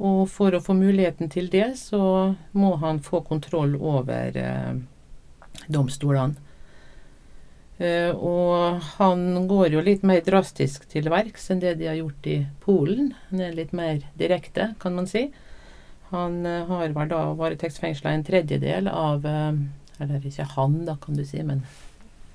Og 0.00 0.24
for 0.32 0.56
å 0.56 0.62
få 0.64 0.72
muligheten 0.80 1.28
til 1.28 1.52
det, 1.52 1.74
så 1.76 2.32
må 2.56 2.72
han 2.80 3.04
få 3.04 3.20
kontroll 3.28 3.76
over 3.76 4.40
eh, 4.40 4.80
domstolene. 5.68 6.38
Eh, 7.82 8.10
og 8.14 8.82
han 8.98 9.46
går 9.50 9.74
jo 9.74 9.82
litt 9.82 10.04
mer 10.06 10.20
drastisk 10.22 10.84
til 10.92 11.08
verks 11.10 11.48
enn 11.50 11.62
det 11.62 11.76
de 11.80 11.88
har 11.90 11.98
gjort 11.98 12.28
i 12.30 12.36
Polen. 12.62 13.14
Han 13.30 13.42
er 13.42 13.56
litt 13.56 13.72
mer 13.74 14.04
direkte, 14.18 14.72
kan 14.82 14.94
man 14.98 15.08
si. 15.10 15.30
Han 16.12 16.44
eh, 16.46 16.66
har 16.68 16.92
vel 16.92 17.08
da 17.10 17.22
varetektsfengsla 17.38 18.12
en 18.12 18.26
tredjedel 18.26 18.90
av 18.92 19.26
eh, 19.26 19.54
Eller 20.02 20.26
ikke 20.26 20.48
han, 20.56 20.82
da, 20.86 20.96
kan 21.00 21.16
du 21.16 21.24
si, 21.24 21.42
men 21.46 21.62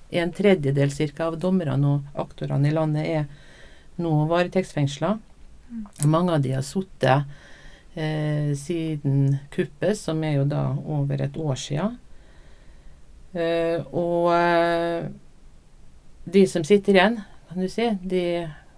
en 0.10 0.32
tredjedel 0.32 0.92
cirka 0.94 1.26
av 1.28 1.36
dommerne 1.42 1.90
og 1.90 2.22
aktorene 2.22 2.70
i 2.70 2.76
landet 2.76 3.08
er 3.12 3.26
nå 4.00 4.12
varetektsfengsla. 4.30 5.18
Mange 6.08 6.38
av 6.38 6.46
de 6.46 6.54
har 6.56 6.64
sittet 6.64 7.28
eh, 7.98 8.54
siden 8.56 9.38
kuppet, 9.52 9.98
som 10.00 10.24
er 10.24 10.38
jo 10.38 10.46
da 10.48 10.64
over 10.86 11.26
et 11.26 11.36
år 11.38 11.60
sia. 11.60 11.90
Eh, 13.38 13.82
og 13.94 14.32
eh, 14.34 15.08
de 16.26 16.44
som 16.50 16.66
sitter 16.68 16.98
igjen, 16.98 17.20
kan 17.48 17.64
du 17.64 17.70
si, 17.72 17.88
de 18.02 18.24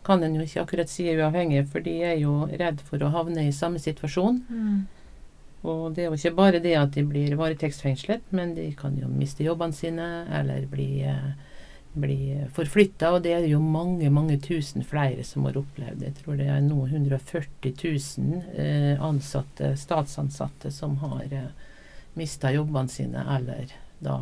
kan 0.05 0.23
en 0.25 0.37
jo 0.37 0.45
ikke 0.45 0.63
akkurat 0.63 0.91
si 0.91 1.07
er 1.09 1.19
uavhengige, 1.21 1.65
for 1.69 1.85
de 1.85 1.95
er 2.05 2.17
jo 2.21 2.43
redd 2.49 2.81
for 2.85 3.01
å 3.03 3.11
havne 3.13 3.47
i 3.47 3.55
samme 3.55 3.81
situasjon. 3.81 4.41
Mm. 4.49 4.79
Og 5.69 5.83
det 5.95 6.05
er 6.05 6.07
jo 6.07 6.17
ikke 6.17 6.37
bare 6.37 6.61
det 6.63 6.75
at 6.79 6.93
de 6.95 7.03
blir 7.07 7.35
varetektsfengslet, 7.39 8.29
men 8.35 8.53
de 8.55 8.69
kan 8.79 8.95
jo 8.97 9.09
miste 9.11 9.43
jobbene 9.43 9.75
sine 9.75 10.09
eller 10.39 10.67
bli 10.71 10.91
eh, 11.03 11.31
bli 11.93 12.45
forflytta, 12.53 13.09
og 13.15 13.23
det 13.25 13.33
er 13.33 13.45
jo 13.49 13.59
mange 13.63 14.09
mange 14.13 14.37
tusen 14.41 14.85
flere 14.85 15.23
som 15.25 15.47
har 15.47 15.57
opplevd. 15.57 15.99
det. 15.99 16.11
Jeg 16.11 16.15
tror 16.23 16.37
det 16.37 16.47
er 16.47 16.61
nå 16.61 16.85
140 16.85 17.73
000 18.17 18.43
eh, 18.53 19.01
ansatte, 19.01 19.73
statsansatte 19.77 20.71
som 20.71 20.97
har 21.03 21.25
eh, 21.31 21.49
mista 22.13 22.51
jobbene 22.53 22.89
sine 22.89 23.25
eller 23.35 23.73
da 23.99 24.21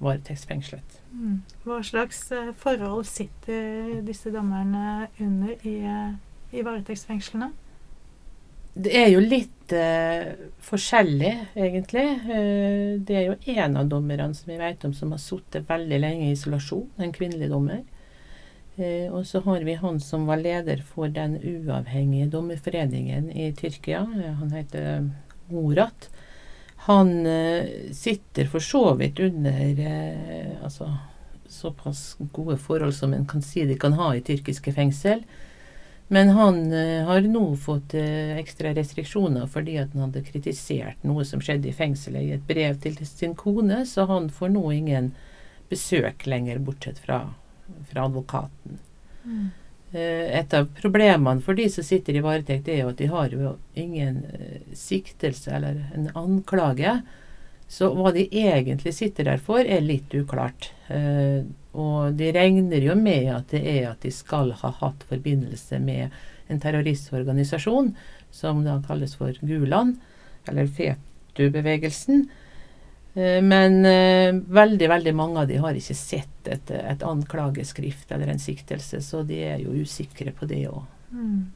varetektsfengslet. 0.00 1.00
Mm. 1.12 1.40
Hva 1.64 1.80
slags 1.84 2.22
eh, 2.32 2.52
forhold 2.56 3.06
sitter 3.08 4.00
disse 4.06 4.32
dommerne 4.34 5.08
under 5.20 5.66
i, 5.68 5.76
eh, 5.84 6.56
i 6.56 6.64
varetektsfengslene? 6.66 7.50
Det 8.80 8.92
er 8.94 9.08
jo 9.10 9.20
litt 9.22 9.72
eh, 9.74 10.32
forskjellig, 10.62 11.32
egentlig. 11.58 12.06
Eh, 12.30 12.92
det 13.02 13.16
er 13.18 13.24
jo 13.26 13.38
én 13.50 13.76
av 13.76 13.88
dommerne 13.90 14.30
som 14.36 14.52
vi 14.52 14.58
vet 14.60 14.84
om 14.86 14.94
som 14.96 15.12
har 15.14 15.22
sittet 15.22 15.68
veldig 15.68 15.98
lenge 16.00 16.28
i 16.28 16.36
isolasjon, 16.36 16.86
en 17.02 17.14
kvinnelig 17.14 17.50
dommer. 17.50 17.82
Eh, 18.80 19.10
og 19.12 19.26
så 19.26 19.42
har 19.44 19.66
vi 19.66 19.74
han 19.74 20.00
som 20.00 20.24
var 20.30 20.40
leder 20.40 20.80
for 20.86 21.10
den 21.12 21.36
uavhengige 21.36 22.30
dommerforeningen 22.30 23.30
i 23.32 23.50
Tyrkia. 23.58 24.06
Eh, 24.16 24.32
han 24.38 24.54
heter 24.54 25.10
Morat. 25.50 26.08
Han 26.86 27.26
eh, 27.26 27.92
sitter 27.92 28.46
for 28.48 28.64
så 28.64 28.94
vidt 28.94 29.20
under 29.20 29.80
eh, 29.80 30.64
altså, 30.64 30.96
såpass 31.48 32.16
gode 32.32 32.56
forhold 32.56 32.94
som 32.94 33.14
en 33.14 33.26
kan 33.26 33.42
si 33.42 33.64
de 33.68 33.76
kan 33.78 33.92
ha 33.98 34.14
i 34.16 34.22
tyrkiske 34.24 34.72
fengsel. 34.72 35.22
Men 36.10 36.32
han 36.34 36.72
uh, 36.72 37.04
har 37.06 37.22
nå 37.22 37.44
fått 37.62 37.92
ekstra 37.94 38.72
restriksjoner 38.74 39.44
fordi 39.46 39.76
han 39.78 39.92
hadde 39.94 40.24
kritisert 40.26 41.04
noe 41.06 41.22
som 41.22 41.38
skjedde 41.38 41.70
i 41.70 41.74
fengselet 41.76 42.24
i 42.26 42.32
et 42.34 42.48
brev 42.48 42.80
til 42.82 42.96
sin 43.06 43.36
kone, 43.38 43.84
så 43.86 44.08
han 44.10 44.26
får 44.34 44.50
nå 44.50 44.64
ingen 44.74 45.12
besøk 45.70 46.26
lenger, 46.26 46.58
bortsett 46.58 46.98
fra, 46.98 47.20
fra 47.92 48.08
advokaten. 48.10 48.80
Mm. 49.22 49.52
Uh, 49.90 50.26
et 50.38 50.54
av 50.54 50.68
problemene 50.78 51.42
for 51.44 51.58
de 51.58 51.66
som 51.72 51.86
sitter 51.86 52.18
i 52.18 52.24
varetekt, 52.24 52.68
er 52.68 52.84
jo 52.84 52.92
at 52.92 53.00
de 53.00 53.08
har 53.10 53.34
jo 53.34 53.56
ingen 53.78 54.22
siktelse 54.76 55.52
eller 55.56 55.82
en 55.96 56.10
anklage. 56.18 57.00
Så 57.70 57.92
hva 57.94 58.10
de 58.14 58.26
egentlig 58.26 58.94
sitter 58.96 59.28
der 59.30 59.42
for, 59.42 59.62
er 59.62 59.82
litt 59.84 60.14
uklart. 60.14 60.72
Uh, 60.90 61.46
og 61.70 62.16
de 62.18 62.32
regner 62.34 62.82
jo 62.82 62.96
med 62.98 63.28
at 63.30 63.52
det 63.54 63.62
er 63.62 63.92
at 63.92 64.02
de 64.02 64.10
skal 64.14 64.50
ha 64.58 64.72
hatt 64.80 65.04
forbindelse 65.06 65.78
med 65.82 66.10
en 66.50 66.58
terroristorganisasjon 66.62 67.92
som 68.34 68.64
da 68.66 68.80
kalles 68.86 69.14
for 69.18 69.36
Gulan, 69.46 69.96
eller 70.50 70.66
Fetu-bevegelsen. 70.66 72.26
Eh, 73.14 73.42
men 73.42 73.84
eh, 73.86 74.34
veldig 74.34 74.88
veldig 74.88 75.14
mange 75.14 75.42
av 75.42 75.48
de 75.50 75.58
har 75.58 75.74
ikke 75.74 75.96
sett 75.98 76.50
et, 76.50 76.70
et 76.70 77.02
anklageskrift 77.02 78.12
eller 78.14 78.30
en 78.30 78.42
siktelse, 78.42 79.02
så 79.02 79.24
de 79.26 79.40
er 79.48 79.64
jo 79.64 79.74
usikre 79.82 80.34
på 80.36 80.46
det 80.50 80.66
òg. 80.70 80.84
Mm. 81.10 81.50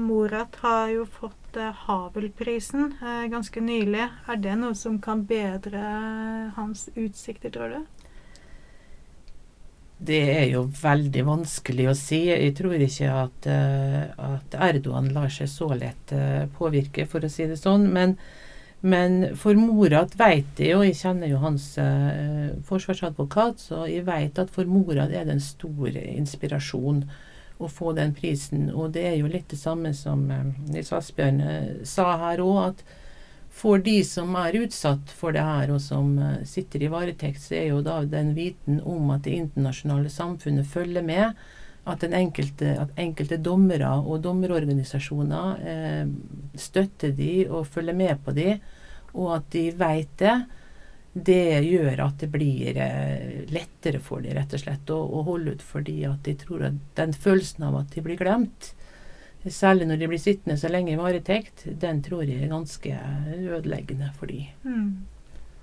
Morat 0.00 0.54
har 0.62 0.92
jo 0.94 1.08
fått 1.10 1.58
eh, 1.58 1.82
Havel-prisen 1.88 2.94
eh, 3.02 3.26
ganske 3.32 3.60
nylig. 3.60 4.06
Er 4.30 4.38
det 4.40 4.54
noe 4.60 4.78
som 4.78 5.00
kan 5.02 5.26
bedre 5.26 5.82
hans 6.54 6.86
utsikter, 6.94 7.50
tror 7.50 7.74
du? 7.74 7.82
Det 10.04 10.22
er 10.30 10.46
jo 10.52 10.64
veldig 10.78 11.26
vanskelig 11.26 11.90
å 11.90 11.98
si. 11.98 12.24
Jeg 12.28 12.54
tror 12.58 12.74
ikke 12.82 13.12
at, 13.14 13.46
at 13.46 14.56
Erdogan 14.66 15.06
lar 15.14 15.30
seg 15.32 15.48
så 15.48 15.70
lett 15.78 16.10
påvirke, 16.58 17.06
for 17.08 17.24
å 17.24 17.30
si 17.30 17.46
det 17.48 17.56
sånn. 17.56 17.86
Men, 17.94 18.16
men 18.84 19.30
for 19.40 19.56
Morat 19.56 20.12
vet 20.20 20.60
jeg, 20.60 20.74
og 20.76 20.84
jeg 20.84 20.98
kjenner 21.00 21.30
jo 21.30 21.42
hans 21.42 21.70
eh, 21.80 22.50
forsvarsadvokat, 22.68 23.62
så 23.70 23.84
jeg 23.88 24.04
vet 24.08 24.40
at 24.42 24.52
for 24.52 24.68
Morat 24.68 25.12
er 25.12 25.24
det 25.24 25.38
en 25.38 25.44
stor 25.44 25.96
inspirasjon 25.96 27.06
å 27.62 27.70
få 27.70 27.94
den 27.96 28.12
prisen. 28.16 28.68
Og 28.74 28.92
det 28.92 29.06
er 29.08 29.16
jo 29.20 29.30
litt 29.30 29.48
det 29.48 29.60
samme 29.60 29.94
som 29.96 30.26
Nils 30.68 30.92
Asbjørn 30.92 31.40
sa 31.86 32.10
her 32.26 32.42
òg, 32.44 32.60
at 32.72 32.84
for 33.54 33.78
de 33.78 34.00
som 34.06 34.34
er 34.38 34.56
utsatt 34.64 35.12
for 35.14 35.34
det 35.34 35.42
her, 35.46 35.70
og 35.70 35.82
som 35.82 36.16
uh, 36.18 36.40
sitter 36.48 36.82
i 36.82 36.90
varetekt, 36.90 37.42
så 37.42 37.54
er 37.60 37.68
jo 37.70 37.82
da 37.86 38.00
den 38.02 38.32
viten 38.34 38.80
om 38.82 39.12
at 39.14 39.24
det 39.28 39.36
internasjonale 39.38 40.10
samfunnet 40.10 40.66
følger 40.66 41.06
med. 41.06 41.44
At, 41.86 42.00
enkelte, 42.02 42.70
at 42.80 42.94
enkelte 42.96 43.36
dommere 43.44 43.90
og 44.00 44.22
dommerorganisasjoner 44.24 45.58
eh, 45.68 46.06
støtter 46.56 47.10
de 47.12 47.42
og 47.44 47.66
følger 47.68 47.98
med 47.98 48.22
på 48.24 48.32
de, 48.32 48.54
og 49.14 49.32
at 49.38 49.50
de 49.54 49.64
vet 49.78 50.14
det, 50.20 50.36
det 51.14 51.62
gjør 51.62 52.00
at 52.08 52.22
det 52.24 52.28
blir 52.32 52.78
eh, 52.82 53.44
lettere 53.54 54.00
for 54.02 54.24
dem 54.24 54.34
rett 54.34 54.54
og 54.56 54.64
slett 54.64 54.90
å, 54.90 54.98
å 54.98 55.22
holde 55.28 55.54
ut, 55.54 55.62
fordi 55.62 56.00
at 56.08 56.24
de 56.26 56.34
tror 56.38 56.66
at 56.70 56.80
den 56.98 57.14
følelsen 57.14 57.68
av 57.68 57.78
at 57.84 57.94
de 57.94 58.02
blir 58.02 58.18
glemt, 58.18 58.74
Særlig 59.44 59.84
når 59.84 59.98
de 60.00 60.06
blir 60.08 60.20
sittende 60.20 60.56
så 60.56 60.70
lenge 60.72 60.94
i 60.94 60.96
varetekt. 60.96 61.66
Den 61.80 61.98
tror 62.04 62.22
jeg 62.24 62.40
er 62.40 62.48
ganske 62.48 62.92
ødeleggende 63.36 64.08
for 64.16 64.32
dem. 64.32 64.46
Mm. 64.64 65.04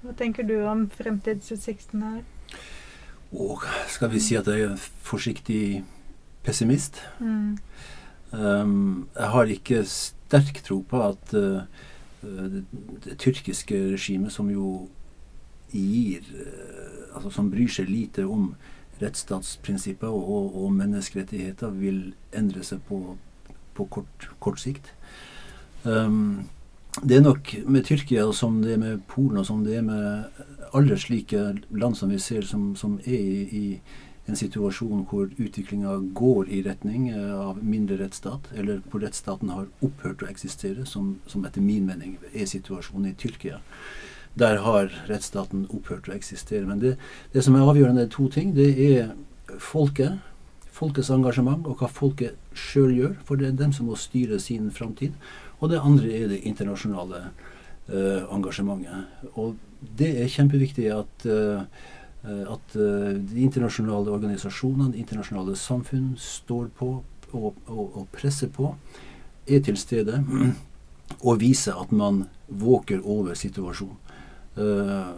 Hva 0.04 0.14
tenker 0.18 0.46
du 0.46 0.60
om 0.70 0.84
fremtidsutsiktene 0.94 2.12
her? 2.12 2.60
Og 3.32 3.66
skal 3.90 4.12
vi 4.14 4.22
si 4.22 4.38
at 4.38 4.50
jeg 4.50 4.68
er 4.68 4.76
en 4.76 4.84
forsiktig 5.08 5.82
pessimist? 6.46 7.02
Mm. 7.20 7.58
Um, 8.32 9.10
jeg 9.18 9.34
har 9.34 9.56
ikke 9.56 9.82
sterk 9.90 10.62
tro 10.66 10.82
på 10.88 11.02
at 11.02 11.34
uh, 11.34 11.66
det, 12.22 12.64
det, 13.06 13.18
tyrkiske 13.18 13.76
regimet, 13.94 14.32
som 14.32 14.50
jo 14.52 14.88
gir 15.72 16.26
uh, 16.36 16.88
Altså 17.12 17.28
som 17.36 17.50
bryr 17.52 17.68
seg 17.68 17.90
lite 17.92 18.24
om 18.24 18.54
rettsstatsprinsipper 19.02 20.08
og, 20.08 20.54
og, 20.56 20.70
menneskerettigheter 20.72 21.74
vil 21.76 22.14
endre 22.32 22.64
seg 22.64 22.80
på, 22.88 23.18
på 23.76 23.86
kort, 23.92 24.30
kort, 24.40 24.62
sikt. 24.62 24.94
Um, 25.84 26.48
det 27.04 27.18
er 27.18 27.26
nok 27.26 27.52
med 27.68 27.84
Tyrkia 27.84 28.30
som 28.32 28.62
det 28.64 28.78
er 28.78 28.80
med 28.80 29.04
Polen 29.12 29.42
og 29.42 29.46
som 29.50 29.66
det 29.66 29.76
er 29.82 29.84
med 29.84 30.46
alle 30.72 30.96
slike 31.00 31.44
land 31.70 32.00
som 32.00 32.16
vi 32.16 32.20
ser 32.20 32.48
som, 32.48 32.72
som 32.80 32.96
er 33.04 33.20
i, 33.20 33.44
i 33.60 33.66
en 34.32 34.40
situasjon 34.40 35.04
hvor 35.10 35.32
utviklinga 35.36 35.98
går 36.16 36.50
i 36.50 36.62
retning 36.66 37.10
eh, 37.12 37.34
av 37.36 37.60
mindre 37.64 37.98
rettsstat, 38.00 38.48
eller 38.56 38.80
hvor 38.90 39.04
rettsstaten 39.04 39.52
har 39.52 39.68
opphørt 39.84 40.24
å 40.24 40.30
eksistere, 40.32 40.86
som, 40.88 41.18
som 41.28 41.44
etter 41.48 41.64
min 41.66 41.86
mening 41.90 42.16
er 42.32 42.48
situasjonen 42.50 43.12
i 43.12 43.18
Tyrkia. 43.20 43.60
Der 44.40 44.62
har 44.64 44.92
rettsstaten 45.10 45.66
opphørt 45.76 46.08
å 46.08 46.16
eksistere. 46.16 46.64
Men 46.70 46.80
det, 46.80 46.96
det 47.34 47.44
som 47.44 47.58
er 47.58 47.68
avgjørende, 47.68 48.08
er 48.08 48.14
to 48.14 48.30
ting. 48.32 48.54
Det 48.56 48.70
er 48.72 49.12
folket, 49.60 50.22
folkets 50.72 51.12
engasjement, 51.12 51.68
og 51.68 51.84
hva 51.84 51.92
folket 51.92 52.40
sjøl 52.56 52.96
gjør. 52.96 53.18
For 53.28 53.40
det 53.40 53.50
er 53.50 53.58
dem 53.60 53.76
som 53.76 53.92
må 53.92 54.00
styre 54.00 54.40
sin 54.40 54.72
framtid. 54.72 55.18
Og 55.60 55.74
det 55.74 55.84
andre 55.84 56.14
er 56.16 56.32
det 56.32 56.44
internasjonale 56.48 57.26
eh, 57.28 58.24
engasjementet. 58.32 59.28
Og 59.36 59.60
det 60.00 60.14
er 60.24 60.32
kjempeviktig 60.32 60.88
at 60.96 61.28
Eh, 61.28 61.66
at 62.24 62.76
eh, 62.78 63.16
de 63.18 63.42
internasjonale 63.42 64.12
organisasjonene, 64.14 64.98
internasjonale 64.98 65.56
samfunn, 65.58 66.14
står 66.22 66.68
på 66.78 66.92
og, 67.32 67.56
og, 67.66 67.86
og, 67.96 68.08
presser 68.14 68.52
på, 68.54 68.76
er 69.48 69.62
til 69.66 69.78
stede 69.80 70.20
og 71.28 71.40
viser 71.42 71.80
at 71.82 71.92
man 71.96 72.26
våker 72.48 73.02
over 73.08 73.34
situasjonen. 73.40 73.98
Uh, 74.52 75.16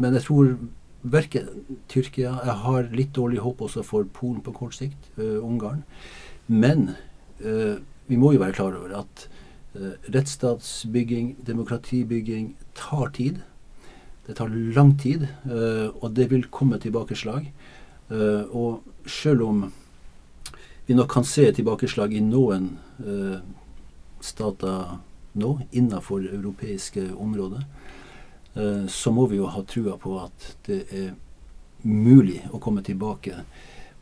men 0.00 0.14
jeg 0.16 0.24
tror 0.24 0.54
verken 1.04 1.48
Tyrkia 1.92 2.30
Jeg 2.46 2.54
har 2.62 2.86
litt 2.96 3.10
dårlig 3.12 3.42
håp 3.44 3.60
også 3.66 3.82
for 3.84 4.06
Polen 4.08 4.40
på 4.40 4.54
kort 4.56 4.72
sikt, 4.74 5.10
Ungarn. 5.18 5.82
Men 6.46 6.94
vi 7.36 8.16
må 8.16 8.32
jo 8.32 8.40
være 8.40 8.56
klar 8.56 8.78
over 8.78 8.94
at 9.02 9.26
rettsstatsbygging, 10.14 11.34
demokratibygging, 11.44 12.54
tar 12.78 13.12
tid. 13.12 13.42
Det 14.26 14.34
tar 14.34 14.48
lang 14.48 14.94
tid, 14.98 15.26
uh, 15.44 15.90
og 16.00 16.12
det 16.16 16.30
vil 16.30 16.46
komme 16.50 16.78
tilbakeslag. 16.80 17.50
Uh, 18.10 18.44
og 18.56 19.08
selv 19.08 19.44
om 19.44 19.64
vi 20.86 20.96
nok 20.96 21.10
kan 21.12 21.26
se 21.28 21.44
tilbakeslag 21.52 22.12
i 22.12 22.22
noen 22.24 22.70
uh, 23.04 23.38
stater 24.24 24.96
nå 25.34 25.50
innenfor 25.72 26.24
europeiske 26.30 27.10
områder, 27.18 27.64
så 28.86 29.10
må 29.10 29.24
vi 29.26 29.40
jo 29.40 29.48
ha 29.50 29.64
trua 29.66 29.96
på 29.98 30.12
at 30.22 30.44
det 30.68 30.76
er 30.94 31.08
mulig 31.82 32.36
å 32.54 32.60
komme 32.62 32.84
tilbake 32.86 33.40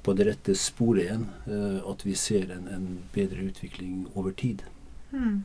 på 0.04 0.12
det 0.12 0.26
rette 0.28 0.52
sporet 0.60 1.06
igjen. 1.06 1.22
at 1.88 2.04
vi 2.04 2.12
ser 2.14 2.52
en, 2.52 2.66
en 2.68 2.84
bedre 3.14 3.46
utvikling 3.48 4.02
over 4.12 4.36
tid. 4.36 4.60
Mm. 5.10 5.40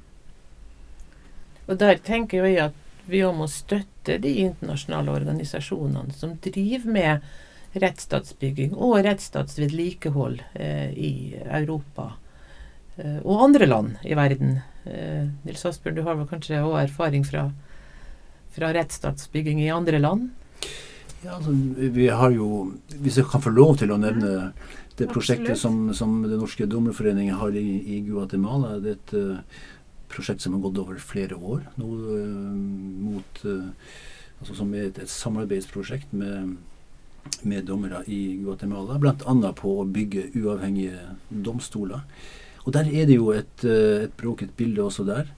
Og 1.68 1.80
der 1.80 2.04
tenker 2.04 2.44
jeg 2.44 2.60
at 2.66 2.76
vi 3.12 3.24
om 3.26 3.44
å 3.44 3.50
støtte 3.52 4.18
de 4.24 4.34
internasjonale 4.46 5.14
organisasjonene 5.20 6.16
som 6.16 6.36
driver 6.44 6.94
med 6.94 7.28
rettsstatsbygging 7.78 8.74
og 8.76 9.02
rettsstatsvedlikehold 9.06 10.42
eh, 10.54 10.90
i 10.94 11.12
Europa 11.44 12.14
eh, 12.98 13.20
og 13.24 13.44
andre 13.50 13.68
land 13.70 14.08
i 14.08 14.18
verden. 14.18 14.60
Eh, 14.88 15.28
Nils 15.46 15.66
Asbjørn, 15.68 15.98
du 16.00 16.04
har 16.08 16.18
vel 16.20 16.30
kanskje 16.30 16.64
òg 16.64 16.80
erfaring 16.86 17.26
fra, 17.28 17.50
fra 18.56 18.74
rettsstatsbygging 18.76 19.62
i 19.66 19.72
andre 19.74 20.02
land? 20.02 20.30
Ja, 21.24 21.38
altså, 21.38 21.52
vi 21.52 22.08
har 22.14 22.30
jo, 22.32 22.74
Hvis 23.02 23.18
jeg 23.18 23.26
kan 23.26 23.42
få 23.42 23.50
lov 23.50 23.80
til 23.82 23.92
å 23.92 23.98
nevne 23.98 24.52
det 24.98 25.08
prosjektet 25.10 25.58
som, 25.58 25.94
som 25.94 26.22
Den 26.24 26.40
norske 26.42 26.66
dommerforeningen 26.70 27.38
har 27.38 27.56
i, 27.58 27.98
i 27.98 28.00
Guatemala. 28.06 28.78
det 28.82 28.94
er 28.94 29.00
et 29.00 29.14
uh, 29.18 29.66
prosjekt 30.12 30.42
som 30.44 30.56
har 30.56 30.64
gått 30.66 30.80
over 30.82 31.00
flere 31.02 31.38
år. 31.38 31.66
Nå, 31.80 31.88
uh, 31.88 32.56
mot, 33.08 33.44
uh, 33.46 33.70
altså 34.40 34.58
som 34.58 34.74
et, 34.78 34.98
et 34.98 35.12
samarbeidsprosjekt 35.12 36.14
med, 36.18 36.56
med, 37.44 37.66
dommere 37.68 38.04
i 38.08 38.38
Guatemala. 38.44 39.00
Bl.a. 39.02 39.54
på 39.58 39.78
å 39.82 39.88
bygge 39.98 40.30
uavhengige 40.40 41.04
domstoler. 41.30 42.06
Og 42.66 42.74
der 42.76 42.90
er 42.92 43.08
det 43.08 43.20
jo 43.20 43.32
et, 43.36 43.68
uh, 43.68 44.08
et 44.08 44.18
bråket 44.20 44.56
bilde 44.58 44.86
også 44.86 45.08
der. 45.08 45.30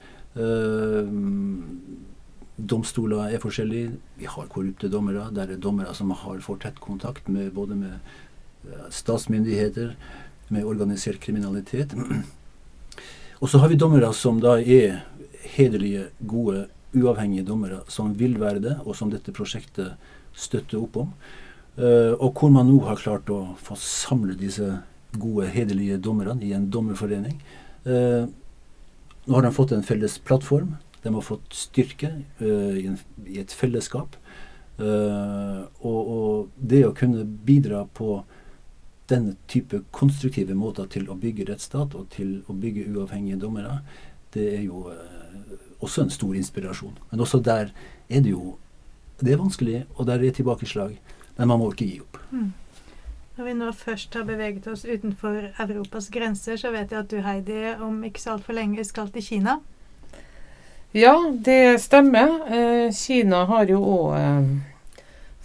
domstoler 2.60 3.34
er 3.34 3.42
forskjellige. 3.42 3.92
Vi 4.20 4.26
har 4.30 4.48
korrupte 4.52 4.90
dommere. 4.92 5.30
Der 5.36 5.52
er 5.52 5.58
dommere 5.58 5.94
som 5.96 6.12
har 6.12 6.40
for 6.46 6.60
tett 6.62 6.80
kontakt 6.80 7.30
med 7.30 7.52
både 7.52 7.76
med 7.76 8.00
statsmyndigheter, 8.94 9.96
med 10.50 10.66
organisert 10.66 11.20
kriminalitet. 11.20 11.96
Og 13.40 13.50
så 13.50 13.62
har 13.62 13.72
vi 13.72 13.80
dommere 13.80 14.12
som 14.16 14.42
da 14.44 14.58
er 14.60 15.04
hederlige, 15.56 16.10
gode, 16.20 16.68
uavhengige 16.92 17.46
dommere 17.48 17.84
som 17.92 18.12
vil 18.18 18.36
være 18.42 18.64
det, 18.64 18.76
og 18.84 18.98
som 18.98 19.12
dette 19.12 19.34
prosjektet 19.36 19.96
støtter 20.36 20.82
opp 20.82 20.98
om. 21.06 21.14
Uh, 21.80 22.12
og 22.20 22.36
hvor 22.36 22.52
man 22.52 22.68
nå 22.68 22.82
har 22.84 23.00
klart 23.00 23.30
å 23.32 23.56
få 23.64 23.78
samle 23.80 24.36
disse 24.40 24.68
gode, 25.16 25.48
hederlige 25.54 26.00
dommerne 26.04 26.44
i 26.44 26.52
en 26.58 26.68
dommerforening. 26.74 27.38
Uh, 27.88 28.28
nå 29.30 29.38
har 29.38 29.46
de 29.46 29.54
fått 29.56 29.72
en 29.76 29.86
felles 29.88 30.18
plattform. 30.28 30.76
De 31.06 31.14
har 31.16 31.24
fått 31.24 31.56
styrke 31.56 32.12
uh, 32.42 32.76
i, 32.76 32.90
en, 32.90 33.00
i, 33.24 33.40
et 33.40 33.56
fellesskap. 33.56 34.20
Og, 34.80 35.98
og, 36.00 36.52
det 36.56 36.86
å 36.88 36.94
kunne 36.96 37.26
bidra 37.28 37.82
på 37.98 38.22
denne 39.10 39.36
type 39.48 39.82
konstruktive 39.96 40.56
måter 40.56 40.88
til 40.92 41.10
å 41.10 41.18
bygge 41.20 41.48
rettsstat 41.50 41.96
og 41.98 42.10
til 42.14 42.40
å 42.48 42.56
bygge 42.56 42.88
uavhengige 42.94 43.40
dommere, 43.42 43.80
det 44.34 44.46
er 44.58 44.64
jo 44.68 44.88
eh, 44.94 45.54
også 45.80 46.06
en 46.06 46.14
stor 46.14 46.36
inspirasjon. 46.38 46.98
Men 47.12 47.26
også 47.26 47.42
der 47.44 47.72
er 48.10 48.26
det 48.26 48.36
jo 48.36 48.58
Det 49.20 49.34
er 49.34 49.38
vanskelig, 49.38 49.86
og 49.96 50.06
der 50.08 50.22
er 50.24 50.32
tilbakeslag. 50.32 50.94
Men 51.38 51.48
man 51.48 51.60
må 51.60 51.74
ikke 51.74 51.86
gi 51.86 51.98
opp. 52.00 52.18
Mm. 52.32 52.54
Når 53.36 53.46
vi 53.46 53.54
nå 53.54 53.72
først 53.72 54.14
har 54.16 54.24
beveget 54.24 54.68
oss 54.68 54.86
utenfor 54.86 55.50
Europas 55.60 56.10
grenser, 56.10 56.56
så 56.56 56.72
vet 56.72 56.92
jeg 56.92 57.00
at 57.00 57.12
du, 57.12 57.18
Heidi, 57.24 57.74
om 57.84 58.02
ikke 58.04 58.22
så 58.22 58.38
altfor 58.38 58.56
lenge 58.56 58.84
skal 58.88 59.12
til 59.12 59.24
Kina. 59.24 59.58
Ja, 60.96 61.14
det 61.32 61.82
stemmer. 61.84 62.34
Eh, 62.48 62.94
Kina 62.96 63.44
har 63.46 63.68
jo 63.72 63.80
òg 63.80 64.18
eh, 64.18 65.04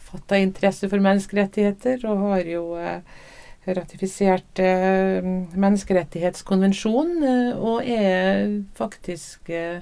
fatta 0.09 0.39
interesse 0.39 0.89
for 0.89 1.03
menneskerettigheter, 1.03 2.07
og 2.07 2.23
har 2.31 2.51
jo 2.51 2.65
eh, 2.79 3.23
ratifisert 3.67 4.59
eh, 4.59 5.25
menneskerettighetskonvensjonen 5.57 7.25
eh, 7.25 7.57
og 7.57 7.87
er 7.89 8.61
faktisk 8.77 9.49
eh, 9.49 9.81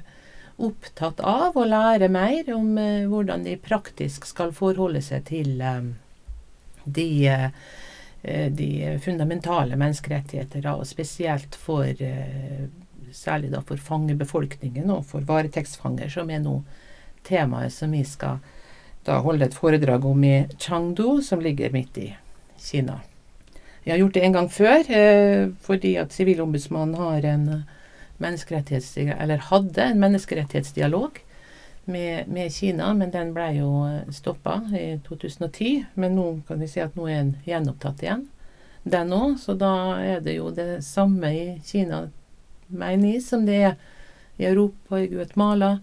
opptatt 0.63 1.21
av 1.27 1.57
å 1.59 1.67
lære 1.67 2.09
mer 2.13 2.53
om 2.55 2.77
hvordan 3.11 3.43
de 3.49 3.57
praktisk 3.59 4.29
skal 4.29 4.53
forholde 4.55 5.01
seg 5.03 5.25
til 5.27 5.57
de, 6.85 7.09
de 8.61 8.69
fundamentale 9.03 9.79
menneskerettigheter, 9.81 10.69
og 10.71 10.87
spesielt 10.87 11.57
for 11.59 11.89
særlig 13.17 13.51
da 13.57 13.65
for 13.67 13.81
fangebefolkningen 13.81 14.93
og 14.93 15.07
for 15.09 15.27
varetektsfanger, 15.27 16.13
som 16.13 16.31
er 16.31 16.45
nå 16.45 16.61
temaet 17.27 17.75
som 17.75 17.97
vi 17.97 18.05
skal 18.07 18.39
da 19.09 19.19
holde 19.25 19.49
et 19.49 19.57
foredrag 19.57 20.05
om 20.07 20.29
i 20.29 20.45
Changdu, 20.63 21.23
som 21.27 21.43
ligger 21.43 21.75
midt 21.75 21.99
i 21.99 22.13
Kina. 22.61 23.01
Vi 23.85 23.91
har 23.91 23.99
gjort 23.99 24.15
det 24.15 24.25
en 24.25 24.33
gang 24.33 24.49
før, 24.51 24.91
eh, 24.91 25.49
fordi 25.61 25.97
at 25.99 26.13
Sivilombudsmannen 26.13 26.95
har 26.95 27.25
en 27.27 27.49
eh. 27.49 29.17
Eller 29.19 29.37
hadde 29.37 29.83
en 29.83 29.99
menneskerettighetsdialog 29.99 31.19
med, 31.85 32.29
med 32.29 32.53
Kina, 32.53 32.93
men 32.95 33.11
den 33.11 33.33
ble 33.35 33.49
jo 33.57 33.71
eh, 33.89 34.13
stoppa 34.15 34.61
i 34.71 35.01
2010. 35.09 35.85
Men 35.95 36.15
nå 36.15 36.27
kan 36.47 36.61
vi 36.61 36.69
si 36.71 36.81
at 36.81 36.95
nå 36.95 37.09
er 37.09 37.17
den 37.25 37.35
gjenopptatt 37.47 38.05
igjen, 38.05 38.29
den 38.85 39.13
òg. 39.13 39.35
Så 39.43 39.57
da 39.59 39.73
er 39.99 40.23
det 40.23 40.37
jo 40.37 40.53
det 40.55 40.85
samme 40.87 41.33
i 41.35 41.47
Kina, 41.67 42.05
mener 42.69 43.17
jeg, 43.17 43.25
som 43.27 43.47
det 43.47 43.59
er 43.73 43.75
i 44.39 44.47
Europa, 44.47 45.01
i 45.03 45.11
Guatemala 45.11 45.81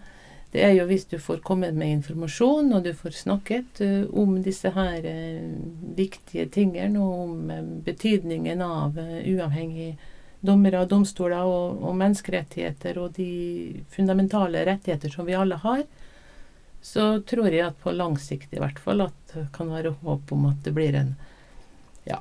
det 0.50 0.62
er 0.66 0.72
jo 0.74 0.86
hvis 0.88 1.06
du 1.06 1.18
får 1.22 1.44
kommet 1.46 1.76
med 1.78 1.92
informasjon, 2.00 2.72
og 2.74 2.82
du 2.84 2.90
får 2.96 3.14
snakket 3.20 3.82
uh, 3.84 4.06
om 4.18 4.40
disse 4.42 4.72
her 4.74 5.04
uh, 5.06 5.52
viktige 5.96 6.48
tingene, 6.50 6.98
og 6.98 7.20
om 7.26 7.52
uh, 7.52 7.60
betydningen 7.86 8.64
av 8.64 8.98
uavhengige 8.98 9.94
dommere 10.40 10.82
og 10.82 10.88
domstoler 10.90 11.44
og, 11.44 11.82
og, 11.84 11.94
menneskerettigheter 12.00 12.98
og 12.98 13.12
de 13.18 13.82
fundamentale 13.92 14.64
rettigheter 14.66 15.12
som 15.12 15.28
vi 15.28 15.36
alle 15.36 15.60
har, 15.60 15.84
så 16.82 17.20
tror 17.28 17.50
jeg 17.52 17.66
at 17.66 17.82
på 17.82 17.92
lang 17.92 18.16
sikt 18.18 18.54
i 18.56 18.62
hvert 18.62 18.80
fall 18.80 19.04
at 19.04 19.34
det 19.34 19.50
kan 19.54 19.68
være 19.70 19.92
håp 20.00 20.32
om 20.32 20.48
at 20.48 20.64
det 20.64 20.72
blir 20.74 20.96
en 20.96 21.12
ja, 22.08 22.16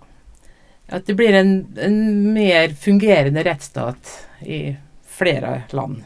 at 0.91 1.07
det 1.07 1.15
blir 1.15 1.33
en, 1.33 1.53
en 1.79 1.99
mer 2.35 2.75
fungerende 2.75 3.45
rettsstat 3.47 4.11
i 4.43 4.75
flere 5.07 5.61
land. 5.71 6.03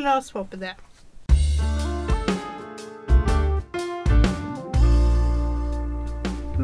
La 0.00 0.16
oss 0.18 0.32
håpe 0.34 0.56
det. 0.58 0.72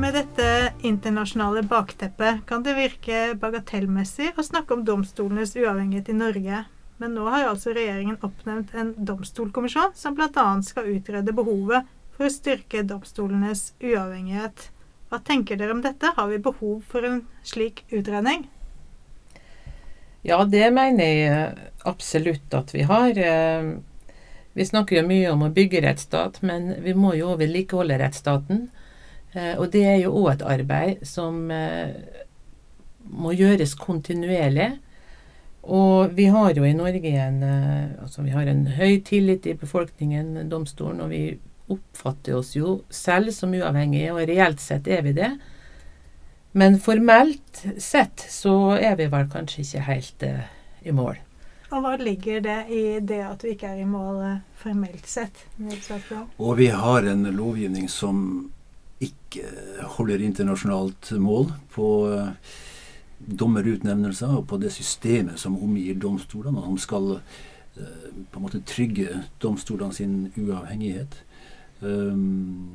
Med 0.00 0.14
dette 0.14 0.72
internasjonale 0.80 1.60
bakteppet 1.62 2.38
kan 2.48 2.62
det 2.64 2.72
virke 2.72 3.34
bagatellmessig 3.36 4.30
å 4.38 4.44
snakke 4.46 4.72
om 4.72 4.84
domstolenes 4.88 5.52
uavhengighet 5.60 6.08
i 6.08 6.14
Norge. 6.16 6.60
Men 7.02 7.12
nå 7.18 7.26
har 7.28 7.44
altså 7.50 7.74
regjeringen 7.76 8.16
oppnevnt 8.24 8.72
en 8.80 8.94
domstolkommisjon 8.96 9.92
som 9.98 10.16
bl.a. 10.16 10.46
skal 10.64 10.88
utrede 10.94 11.36
behovet 11.36 11.90
for 12.16 12.24
å 12.24 12.32
styrke 12.32 12.80
domstolenes 12.88 13.74
uavhengighet. 13.76 14.70
Hva 15.12 15.20
tenker 15.20 15.60
dere 15.60 15.76
om 15.76 15.84
dette? 15.84 16.14
Har 16.16 16.32
vi 16.32 16.40
behov 16.48 16.80
for 16.88 17.04
en 17.04 17.20
slik 17.44 17.84
utredning? 17.92 18.48
Ja, 20.24 20.40
det 20.48 20.64
mener 20.72 21.12
jeg 21.12 21.70
absolutt 21.84 22.56
at 22.56 22.72
vi 22.72 22.88
har. 22.88 23.12
Eh, 23.20 23.72
vi 24.56 24.72
snakker 24.72 25.02
jo 25.02 25.08
mye 25.12 25.36
om 25.36 25.44
å 25.44 25.52
bygge 25.52 25.84
rettsstat, 25.84 26.40
men 26.40 26.78
vi 26.80 26.96
må 26.96 27.18
jo 27.20 27.36
vedlikeholde 27.36 28.00
rettsstaten. 28.00 28.70
Eh, 29.32 29.54
og 29.56 29.70
det 29.74 29.84
er 29.86 29.98
jo 30.02 30.14
òg 30.22 30.32
et 30.34 30.46
arbeid 30.56 31.04
som 31.06 31.50
eh, 31.54 31.92
må 33.10 33.34
gjøres 33.36 33.76
kontinuerlig. 33.78 34.72
Og 35.60 36.16
vi 36.16 36.30
har 36.32 36.56
jo 36.56 36.64
i 36.64 36.72
Norge 36.72 37.10
en, 37.20 37.42
altså 38.00 38.22
vi 38.24 38.32
har 38.32 38.48
en 38.48 38.62
høy 38.78 39.02
tillit 39.04 39.44
i 39.44 39.52
befolkningen, 39.60 40.48
domstolen, 40.48 41.02
og 41.04 41.10
vi 41.12 41.24
oppfatter 41.70 42.38
oss 42.38 42.54
jo 42.56 42.80
selv 42.90 43.34
som 43.36 43.52
uavhengige, 43.54 44.14
og 44.14 44.24
reelt 44.30 44.62
sett 44.62 44.88
er 44.88 45.04
vi 45.06 45.12
det. 45.18 45.30
Men 46.52 46.80
formelt 46.80 47.64
sett 47.78 48.24
så 48.28 48.74
er 48.74 48.96
vi 48.98 49.06
vel 49.10 49.28
kanskje 49.30 49.62
ikke 49.62 49.84
helt 49.86 50.24
eh, 50.26 50.46
i 50.82 50.94
mål. 50.94 51.20
Og 51.70 51.84
hva 51.84 51.92
ligger 52.00 52.40
det 52.42 52.60
i 52.74 52.84
det 53.06 53.20
at 53.22 53.44
vi 53.46 53.54
ikke 53.54 53.70
er 53.70 53.84
i 53.84 53.86
mål 53.86 54.22
eh, 54.26 54.40
formelt 54.58 55.06
sett? 55.06 55.44
Og 56.38 56.56
vi 56.58 56.72
har 56.74 57.06
en 57.06 57.28
lovgivning 57.36 57.86
som 57.88 58.50
ikke 59.00 59.46
holder 59.96 60.20
internasjonalt 60.24 61.12
mål 61.20 61.50
på 61.72 61.86
eh, 62.12 62.32
dommerutnevnelser 63.40 64.34
og 64.36 64.46
på 64.50 64.58
det 64.60 64.72
systemet 64.74 65.40
som 65.40 65.56
omgir 65.60 65.96
domstolene, 66.00 66.60
og 66.60 66.72
som 66.72 66.80
skal 66.84 67.10
eh, 67.16 68.10
på 68.30 68.40
en 68.40 68.44
måte 68.44 68.62
trygge 68.68 69.22
domstolene 69.42 69.96
sin 69.96 70.16
uavhengighet. 70.36 71.22
Um, 71.80 72.68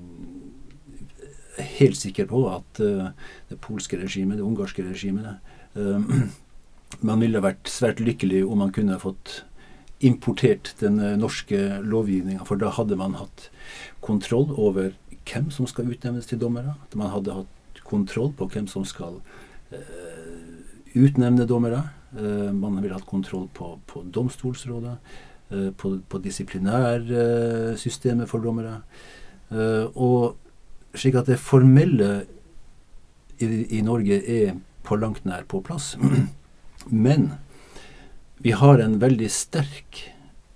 helt 1.61 1.97
sikker 1.99 2.25
på 2.25 2.39
at 2.49 2.79
det 2.81 3.57
polske 3.61 3.99
regimet, 4.01 4.39
det 4.39 4.47
ungarske 4.47 4.81
regimet 4.81 5.38
Man 7.05 7.21
ville 7.21 7.43
vært 7.43 7.69
svært 7.69 8.01
lykkelig 8.01 8.41
om 8.47 8.63
man 8.63 8.73
kunne 8.73 8.97
fått 8.97 9.43
importert 10.01 10.71
den 10.79 10.97
norske 11.21 11.59
lovgivninga, 11.85 12.47
for 12.49 12.57
da 12.57 12.71
hadde 12.73 12.97
man 12.97 13.17
hatt 13.19 13.49
kontroll 14.01 14.49
over 14.57 14.95
hvem 15.25 15.51
som 15.51 15.67
skal 15.67 15.91
utnevnes 15.91 16.29
til 16.29 16.41
dommere. 16.41 16.75
At 16.83 16.95
Man 16.95 17.11
hadde 17.11 17.33
hatt 17.33 17.83
kontroll 17.83 18.33
på 18.33 18.47
hvem 18.49 18.67
som 18.67 18.85
skal 18.85 19.19
uh, 19.73 19.77
utnevne 20.95 21.45
dommere. 21.45 21.89
man 22.53 22.81
ville 22.81 22.95
hatt 22.95 23.05
kontroll 23.05 23.49
på, 23.53 23.79
på 23.88 24.03
domstolsrådet. 24.07 24.97
Eh, 25.49 25.71
på, 25.71 25.99
på 26.09 26.17
disiplinærsystemet 26.17 28.29
for 28.29 28.39
dommere. 28.41 28.81
Eh, 29.53 29.85
og 29.93 30.35
slik 30.97 31.15
at 31.19 31.27
det 31.29 31.38
formelle 31.38 32.25
i, 33.38 33.45
i 33.77 33.81
Norge 33.85 34.25
er 34.25 34.55
på 34.85 34.95
langt 34.97 35.25
nær 35.25 35.43
på 35.45 35.61
plass. 35.61 35.97
Men 37.05 37.31
vi 38.41 38.51
har 38.57 38.79
en 38.81 39.01
veldig 39.01 39.29
sterk 39.29 40.13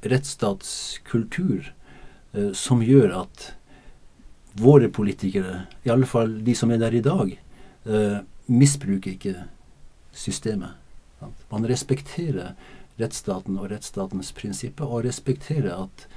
rettsstatskultur 0.10 1.74
eh, 2.34 2.52
som 2.58 2.82
gjør 2.82 3.14
at 3.22 3.54
våre 4.60 4.90
politikere, 4.90 5.64
i 5.84 5.92
alle 5.92 6.08
fall 6.10 6.40
de 6.44 6.56
som 6.56 6.72
er 6.72 6.82
der 6.82 6.96
i 6.96 7.04
dag, 7.06 7.32
eh, 7.86 8.18
misbruker 8.46 9.12
ikke 9.12 9.36
systemet. 10.12 10.76
Man 11.52 11.68
respekterer 11.68 12.56
rettsstaten 13.00 13.58
og 13.60 13.70
rettsstatens 13.72 14.32
prinsipper, 14.36 14.86
og 14.86 15.06
respekterer 15.06 15.76
at 15.76 16.08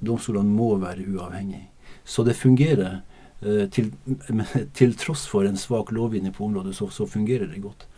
domstolene 0.00 0.48
må 0.48 0.74
være 0.76 1.06
uavhengige. 1.08 1.68
Så 2.04 2.24
det 2.24 2.36
fungerer. 2.36 3.02
Eh, 3.42 3.68
til, 3.74 3.90
til, 4.78 4.92
tross 4.94 5.24
for 5.26 5.42
en 5.42 5.56
svak 5.58 5.90
lovgivning 5.90 6.34
på 6.34 6.44
området, 6.44 6.76
så, 6.76 6.86
så, 6.94 7.06
fungerer 7.06 7.48
det 7.50 7.62
godt. 7.62 7.88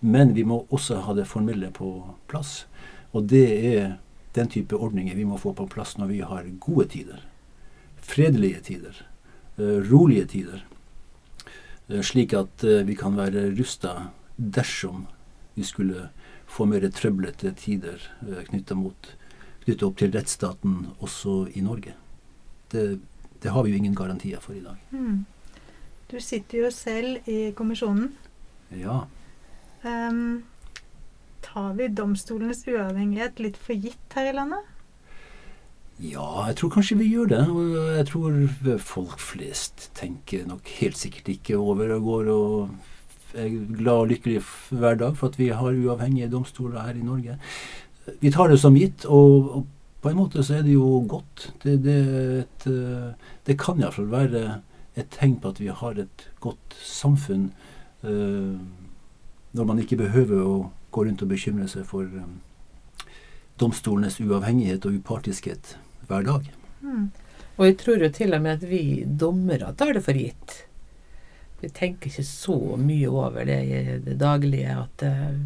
Men 0.00 0.32
vi 0.34 0.44
må 0.48 0.62
også 0.70 1.02
ha 1.04 1.14
det 1.14 1.26
formelle 1.28 1.68
på 1.70 1.90
plass. 2.28 2.66
Og 3.12 3.28
det 3.28 3.48
er 3.76 3.98
den 4.34 4.48
type 4.48 4.76
ordninger 4.76 5.14
vi 5.14 5.26
må 5.28 5.36
få 5.36 5.52
på 5.52 5.66
plass 5.68 5.98
når 5.98 6.06
vi 6.06 6.22
har 6.24 6.48
gode 6.60 6.88
tider. 6.96 7.20
Fredelige 8.00 8.60
tider. 8.64 9.04
Uh, 9.58 9.80
rolige 9.86 10.26
tider. 10.26 10.64
Uh, 11.88 12.00
slik 12.02 12.34
at 12.34 12.64
uh, 12.66 12.82
vi 12.86 12.96
kan 12.98 13.16
være 13.16 13.50
rusta 13.54 14.10
dersom 14.36 15.06
vi 15.54 15.64
skulle 15.64 16.08
få 16.46 16.66
mer 16.70 16.86
trøblete 16.94 17.52
tider 17.58 18.02
eh, 18.26 18.42
knytta 18.48 18.76
opp 19.86 19.98
til 19.98 20.14
rettsstaten 20.14 20.88
også 21.02 21.44
i 21.54 21.62
Norge. 21.64 21.94
Det, 22.72 23.00
det, 23.42 23.50
har 23.50 23.64
vi 23.64 23.72
jo 23.72 23.80
ingen 23.80 23.94
garantier 23.94 24.42
for 24.42 24.54
i 24.54 24.62
dag. 24.62 24.78
Mm. 24.90 25.24
Du 26.10 26.18
sitter 26.20 26.66
jo 26.66 26.70
selv 26.74 27.28
i 27.30 27.52
kommisjonen. 27.56 28.12
Ja. 28.74 29.04
Um, 29.84 30.44
tar 31.44 31.74
vi 31.78 31.88
domstolenes 31.88 32.64
uavhengighet 32.68 33.40
litt 33.42 33.58
for 33.60 33.78
gitt 33.78 34.18
her 34.18 34.30
i 34.30 34.36
landet? 34.36 34.73
Ja, 36.02 36.46
jeg 36.48 36.56
tror 36.58 36.72
kanskje 36.74 36.98
vi 36.98 37.12
gjør 37.12 37.28
det. 37.30 37.42
Og 37.50 37.76
jeg 37.94 38.06
tror 38.10 38.78
folk 38.82 39.20
flest 39.22 39.90
tenker 39.94 40.46
nok 40.48 40.68
helt 40.80 40.98
sikkert 40.98 41.30
ikke 41.36 41.58
over 41.60 41.94
og 41.94 42.08
går 42.08 42.32
og 42.34 42.74
er 43.34 43.54
glad 43.76 43.92
og 43.92 44.10
lykkelig 44.10 44.42
hver 44.70 44.98
dag 44.98 45.16
for 45.16 45.30
at 45.30 45.38
vi 45.38 45.48
har 45.48 45.74
uavhengige 45.74 46.30
domstoler 46.30 46.82
her 46.82 46.98
i 46.98 47.06
Norge. 47.06 47.38
Vi 48.20 48.30
tar 48.30 48.48
det 48.48 48.60
som 48.60 48.76
gitt, 48.76 49.06
og, 49.06 49.56
og 49.56 49.66
på 50.02 50.10
en 50.10 50.18
måte 50.18 50.42
så 50.44 50.58
er 50.58 50.62
det 50.62 50.74
jo 50.74 51.04
godt. 51.08 51.48
Det, 51.62 51.78
det, 51.82 51.98
et, 52.44 52.66
det 53.46 53.58
kan 53.58 53.80
iallfall 53.80 54.10
være 54.12 54.44
et 54.94 55.10
tegn 55.10 55.38
på 55.42 55.50
at 55.50 55.60
vi 55.62 55.70
har 55.72 55.98
et 55.98 56.26
godt 56.40 56.76
samfunn 56.78 57.48
uh, 58.04 58.58
når 59.54 59.64
man 59.66 59.80
ikke 59.82 59.98
behøver 59.98 60.42
å 60.42 60.58
gå 60.94 61.06
rundt 61.06 61.22
og 61.22 61.30
bekymre 61.30 61.66
seg 61.70 61.86
for 61.88 62.06
um, 62.06 62.38
domstolenes 63.58 64.20
uavhengighet 64.22 64.86
og 64.86 65.00
upartiskhet 65.00 65.76
hver 66.08 66.26
dag. 66.26 66.52
Mm. 66.84 67.10
Og 67.54 67.66
jeg 67.68 67.76
tror 67.80 68.02
jo 68.02 68.12
til 68.12 68.34
og 68.34 68.44
med 68.44 68.58
at 68.58 68.68
vi 68.68 68.84
dommere 69.06 69.74
tar 69.78 69.94
det 69.94 70.04
for 70.04 70.18
gitt. 70.18 70.56
Vi 71.62 71.70
tenker 71.72 72.10
ikke 72.10 72.26
så 72.26 72.58
mye 72.76 73.10
over 73.10 73.46
det 73.48 73.60
i 73.64 73.82
det 74.04 74.16
daglige 74.20 74.74
at 74.74 75.04
uh, 75.06 75.36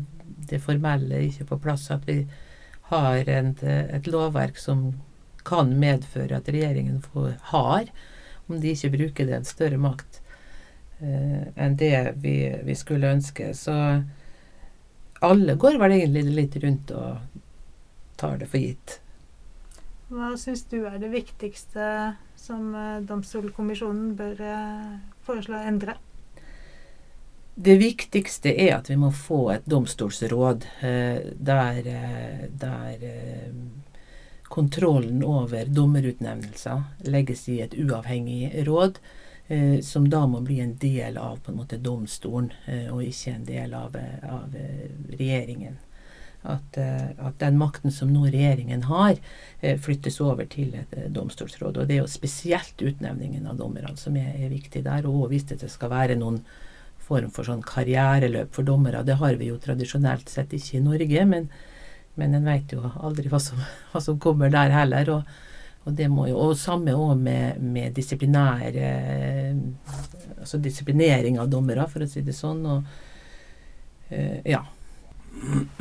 det 0.49 0.63
formelle 0.65 1.15
er 1.15 1.29
ikke 1.29 1.51
på 1.53 1.61
plass. 1.69 1.91
At 1.95 2.09
vi 2.09 2.23
har 2.89 3.29
et, 3.29 3.63
et 3.63 4.09
lovverk 4.09 4.59
som 4.59 4.89
kan 5.49 5.73
medføre 5.81 6.39
at 6.39 6.49
regjeringen 6.53 7.01
får, 7.03 7.35
har, 7.53 7.91
om 8.49 8.61
de 8.61 8.73
ikke 8.73 8.93
bruker 8.97 9.29
det, 9.29 9.37
en 9.39 9.49
større 9.49 9.81
makt 9.81 10.21
eh, 11.01 11.49
enn 11.57 11.77
det 11.81 11.99
vi, 12.23 12.37
vi, 12.65 12.77
skulle 12.77 13.13
ønske. 13.17 13.51
Så 13.57 13.75
alle 15.25 15.57
går 15.61 15.79
vel 15.81 15.97
egentlig 15.99 16.25
litt 16.33 16.57
rundt 16.65 16.93
og 16.97 17.41
tar 18.21 18.41
det 18.41 18.51
for 18.51 18.61
gitt. 18.61 18.99
Hva 20.09 20.33
syns 20.41 20.65
du 20.71 20.81
er 20.89 20.99
det 21.03 21.13
viktigste 21.13 21.89
som 22.39 22.71
uh, 22.75 23.01
Domstolkommisjonen 23.05 24.15
bør 24.17 24.45
foreslå 25.27 25.59
å 25.59 25.67
endre? 25.69 25.99
Det 27.61 27.75
viktigste 27.75 28.53
er 28.55 28.77
at 28.77 28.87
vi 28.91 28.95
må 28.95 29.09
få 29.11 29.49
et 29.51 29.65
domstolsråd 29.67 30.63
eh, 30.87 31.25
der, 31.35 31.79
eh, 31.91 32.45
der 32.55 33.03
eh, 33.03 33.57
kontrollen 34.47 35.25
over 35.27 35.67
dommerutnevnelser 35.67 36.85
legges 37.11 37.49
i 37.51 37.57
et 37.65 37.75
uavhengig 37.75 38.53
råd, 38.69 39.01
eh, 39.49 39.81
som 39.83 40.07
da 40.07 40.23
må 40.31 40.45
bli 40.47 40.61
en 40.63 40.77
del 40.79 41.19
av 41.19 41.43
på 41.43 41.51
en 41.51 41.59
måte 41.59 41.81
domstolen, 41.83 42.53
eh, 42.71 42.87
og 42.95 43.03
ikke 43.03 43.35
en 43.35 43.51
del 43.51 43.75
av, 43.75 43.99
av 44.23 44.55
regjeringen. 45.19 45.83
At, 46.49 46.79
at, 46.81 47.35
den 47.43 47.59
makten 47.61 47.93
som 47.93 48.09
nå 48.09 48.23
regjeringen 48.33 48.87
har, 48.89 49.19
flyttes 49.85 50.17
over 50.25 50.47
til 50.49 50.71
et 50.79 50.95
domstolsråd. 51.13 51.77
Og 51.77 51.91
det 51.91 51.99
er 51.99 52.01
jo 52.01 52.09
spesielt 52.09 52.81
utnevningen 52.81 53.45
av 53.51 53.59
dommerne 53.59 53.93
som 54.01 54.17
er, 54.17 54.31
er 54.33 54.49
viktig 54.49 54.81
der, 54.87 55.05
og 55.05 55.29
hvis 55.29 55.45
det 55.51 55.61
skal 55.69 55.93
være 55.93 56.17
noen 56.17 56.41
form 57.09 57.33
for 57.33 57.49
sånn 57.49 57.65
karriereløp 57.65 58.55
for 58.55 58.67
dommere. 58.69 59.05
Det 59.07 59.19
har 59.21 59.39
vi 59.41 59.51
jo 59.51 59.59
tradisjonelt 59.63 60.31
sett 60.33 60.55
ikke 60.57 60.79
i 60.79 60.85
Norge, 60.85 61.27
men, 61.31 61.49
men 62.21 62.37
en 62.37 62.49
veit 62.49 62.73
jo 62.75 62.85
aldri 62.85 63.31
hva 63.33 63.41
som, 63.43 63.61
hva 63.93 64.03
som, 64.05 64.21
kommer 64.23 64.53
der 64.53 64.75
heller. 64.75 65.13
Og, 65.17 65.37
og 65.87 65.97
det 65.99 66.11
må 66.13 66.29
jo, 66.29 66.39
og 66.43 66.57
samme 66.61 66.97
òg 66.97 67.15
med, 67.23 67.63
med 67.63 67.97
disiplinær 67.97 68.75
eh, 68.75 69.55
Altså 70.39 70.61
disiplinering 70.63 71.35
av 71.43 71.49
dommere, 71.51 71.83
for 71.91 72.05
å 72.05 72.07
si 72.09 72.21
det 72.25 72.35
sånn. 72.37 72.61
Og 72.71 74.13
eh, 74.15 74.39
ja. 74.47 74.61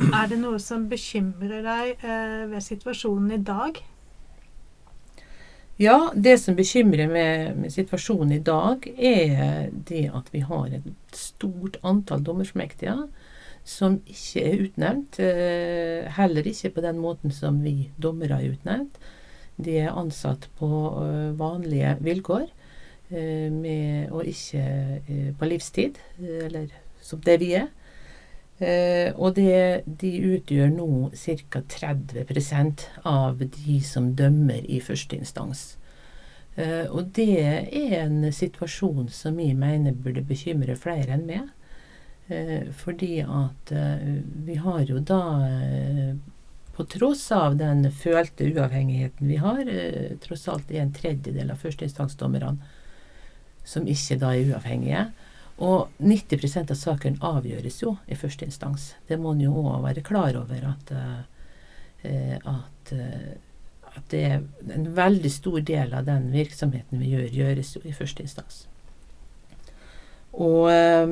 Er 0.08 0.28
det 0.30 0.38
noe 0.40 0.58
som 0.62 0.88
bekymrer 0.90 1.62
deg 1.64 2.04
eh, 2.04 2.44
ved 2.50 2.64
situasjonen 2.64 3.34
i 3.36 3.42
dag? 3.42 3.80
Ja, 5.78 6.10
det 6.14 6.40
som 6.42 6.56
bekymrer 6.58 7.06
med, 7.06 7.56
med, 7.56 7.70
situasjonen 7.70 8.32
i 8.34 8.42
dag, 8.42 8.82
er 8.98 9.68
det 9.70 10.08
at 10.10 10.32
vi 10.34 10.40
har 10.42 10.72
et 10.74 10.88
stort 11.14 11.78
antall 11.86 12.24
dommersmektige 12.26 12.96
som 13.68 14.00
ikke 14.08 14.42
er 14.42 14.64
utnevnt. 14.64 15.20
Eh, 15.22 16.08
heller 16.16 16.50
ikke 16.50 16.72
på 16.74 16.82
den 16.82 16.98
måten 16.98 17.30
som 17.34 17.60
vi 17.62 17.92
dommere 18.02 18.40
er 18.40 18.56
utnevnt. 18.56 18.98
De 19.54 19.76
er 19.84 19.94
ansatt 19.94 20.48
på 20.58 20.68
eh, 21.04 21.38
vanlige 21.38 21.94
vilkår, 22.02 22.48
eh, 23.12 23.46
med, 23.52 24.10
og 24.10 24.26
ikke 24.26 25.32
på 25.38 25.50
livstid, 25.52 26.02
eller 26.18 26.72
som 27.02 27.22
det 27.22 27.38
vi 27.44 27.52
er. 27.60 27.70
Eh, 28.58 29.12
og 29.14 29.36
det, 29.36 29.84
de 29.86 30.10
utgjør 30.34 30.72
nå 30.74 31.10
ca. 31.14 31.60
30% 31.62 32.86
av 33.06 33.38
de 33.38 33.80
som 33.86 34.10
dømmer 34.18 34.64
i 34.66 34.80
førsteinstans. 34.82 35.76
Eh, 36.58 36.86
og 36.90 37.12
det 37.14 37.38
er 37.38 38.00
en 38.00 38.32
situasjon 38.34 39.06
som 39.14 39.38
vi 39.38 39.52
mener 39.54 39.94
burde 39.94 40.26
bekymre 40.26 40.74
flere 40.76 41.14
enn 41.14 41.28
meg. 41.28 41.52
Eh, 42.28 42.66
fordi 42.74 43.20
at 43.22 43.70
eh, 43.72 44.18
vi 44.44 44.58
har 44.58 44.82
jo 44.90 44.98
da 44.98 45.22
eh, 45.46 46.18
på 46.74 46.84
tross 46.86 47.24
av 47.34 47.56
den 47.58 47.86
følte 47.90 48.50
uavhengigheten 48.50 49.30
vi 49.30 49.38
har, 49.42 49.62
eh, 49.70 50.18
tross 50.22 50.48
alt 50.50 50.70
er 50.70 50.82
en 50.82 50.92
tredjedel 50.94 51.54
av 51.54 51.62
førsteinstansdommerne 51.62 52.58
som 53.68 53.86
ikke 53.86 54.18
da 54.18 54.34
er 54.34 54.52
uavhengige. 54.52 55.06
Og 55.58 55.88
90% 55.98 56.70
av 56.70 56.78
saken 56.78 57.18
avgjøres 57.24 57.80
jo 57.82 57.96
i 58.06 58.16
første 58.18 58.46
instans. 58.46 58.92
Det 59.08 59.18
må 59.18 59.34
en 59.34 59.42
jo 59.42 59.56
òg 59.58 59.82
være 59.88 60.04
klar 60.06 60.36
over 60.38 60.66
at, 60.70 60.92
uh, 60.94 62.36
at, 62.38 62.92
uh, 62.92 63.32
at, 63.90 64.04
det 64.12 64.20
er 64.22 64.44
en 64.76 64.86
veldig 64.94 65.32
stor 65.34 65.58
del 65.66 65.96
av 65.98 66.06
den 66.06 66.28
virksomheten 66.30 67.02
vi 67.02 67.10
gjør, 67.16 67.30
gjøres 67.40 67.72
jo 67.74 67.82
i 67.82 67.94
første 67.96 68.22
instans. 68.22 68.66
Og 70.38 70.68
eh, 70.70 71.08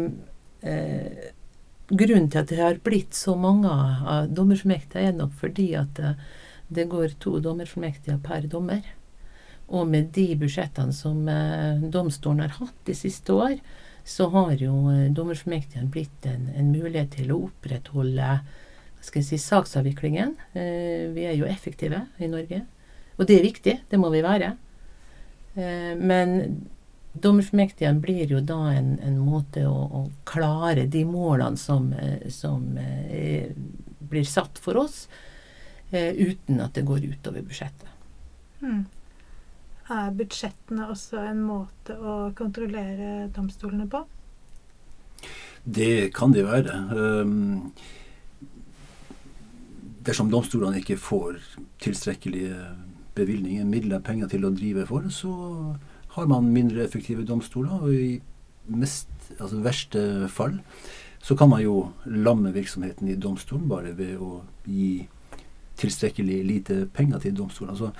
grunnen 1.89 2.29
til 2.31 2.39
at 2.39 2.51
det 2.53 2.59
har 2.61 2.77
blitt 2.85 3.17
så 3.17 3.33
mange 3.35 3.73
av 3.73 4.29
dommerfullmektiger, 4.31 5.09
er 5.09 5.17
nok 5.17 5.33
fordi 5.41 5.71
at 5.81 5.99
det 6.69 6.85
går 6.93 7.17
to 7.19 7.41
dommerfullmektiger 7.43 8.21
per 8.23 8.47
dommer. 8.53 8.85
Og 9.67 9.89
med 9.91 10.13
de 10.15 10.29
budsjettene 10.39 10.95
som 10.95 11.25
domstolen 11.91 12.45
har 12.45 12.55
hatt 12.61 12.77
de 12.87 12.95
siste 12.95 13.35
år, 13.35 13.57
så 14.07 14.29
har 14.31 14.55
jo 14.63 14.73
eh, 14.93 15.11
dommerfullmektigene 15.11 15.91
blitt 15.91 16.27
en, 16.31 16.47
en, 16.55 16.71
mulighet 16.71 17.17
til 17.19 17.33
å 17.35 17.41
opprettholde 17.49 18.39
skal 19.03 19.21
jeg 19.21 19.27
si, 19.27 19.39
saksavviklingen. 19.43 20.37
Eh, 20.55 21.11
vi 21.15 21.27
er 21.27 21.35
jo 21.35 21.49
effektive 21.51 22.05
i 22.23 22.29
Norge. 22.31 22.63
Og 23.19 23.27
det 23.27 23.37
er 23.37 23.47
viktig. 23.47 23.75
Det 23.91 23.99
må 23.99 24.11
vi 24.15 24.23
være. 24.23 24.53
Eh, 25.59 25.93
men 25.99 26.37
dommerfullmektigene 27.19 28.03
blir 28.03 28.31
jo 28.31 28.43
da 28.47 28.61
en, 28.77 28.95
en 29.03 29.19
måte 29.19 29.67
å, 29.67 29.75
å, 29.75 30.03
klare 30.29 30.87
de 30.91 31.03
målene 31.09 31.59
som, 31.59 31.89
som 32.31 32.67
blir 34.07 34.27
satt 34.29 34.61
for 34.61 34.83
oss, 34.83 35.07
uten 35.89 36.61
at 36.61 36.77
det 36.77 36.85
går 36.85 37.07
utover 37.09 37.47
budsjettet. 37.47 37.89
Mm. 38.61 38.85
Er 39.87 40.15
budsjettene 40.19 40.89
også 40.91 41.21
en 41.23 41.45
måte 41.47 41.95
å 41.95 42.17
kontrollere 42.35 43.29
domstolene 43.35 43.87
på? 43.91 44.01
Det 45.63 46.11
kan 46.15 46.35
de 46.35 46.43
være. 46.47 46.75
Um, 46.91 47.71
dersom 50.07 50.31
domstolene 50.31 50.83
ikke 50.83 50.99
får 50.99 51.39
tilstrekkelige 51.83 52.59
bevilgninger, 53.17 53.67
midler, 53.67 54.03
penger 54.03 54.31
til 54.31 54.47
å 54.47 54.55
drive 54.55 54.87
for, 54.91 55.07
så 55.11 55.33
har 56.17 56.31
man 56.31 56.51
mindre 56.53 56.85
effektive 56.85 57.27
domstoler. 57.27 57.79
Og 57.87 57.95
i 57.95 58.13
mest, 58.67 59.11
altså 59.39 59.63
verste 59.63 60.07
fall 60.33 60.59
så 61.27 61.35
kan 61.39 61.51
man 61.51 61.63
jo 61.63 61.89
lamme 62.07 62.53
virksomheten 62.55 63.09
i 63.11 63.19
domstolen 63.19 63.67
bare 63.71 63.97
ved 63.99 64.19
å 64.23 64.45
gi 64.67 65.07
tilstrekkelig 65.77 66.37
lite 66.47 66.77
penger 66.95 67.19
til 67.25 67.35
domstolen. 67.37 67.73
Altså, 67.75 67.91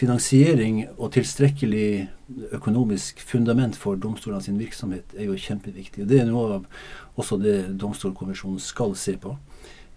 finansiering 0.00 0.86
og 0.96 1.12
tilstrekkelig 1.14 2.08
økonomisk 2.56 3.20
fundament 3.28 3.76
for 3.76 3.98
domstolene 4.00 4.42
sin 4.42 4.58
virksomhet 4.60 5.14
er 5.16 5.28
jo 5.28 5.38
kjempeviktig. 5.38 6.06
Det 6.08 6.22
er 6.22 6.28
noe 6.30 6.58
av 6.58 6.66
også 7.20 7.38
det 7.40 7.56
Domstolkommisjonen 7.80 8.60
skal 8.62 8.96
se 8.96 9.18
på. 9.20 9.34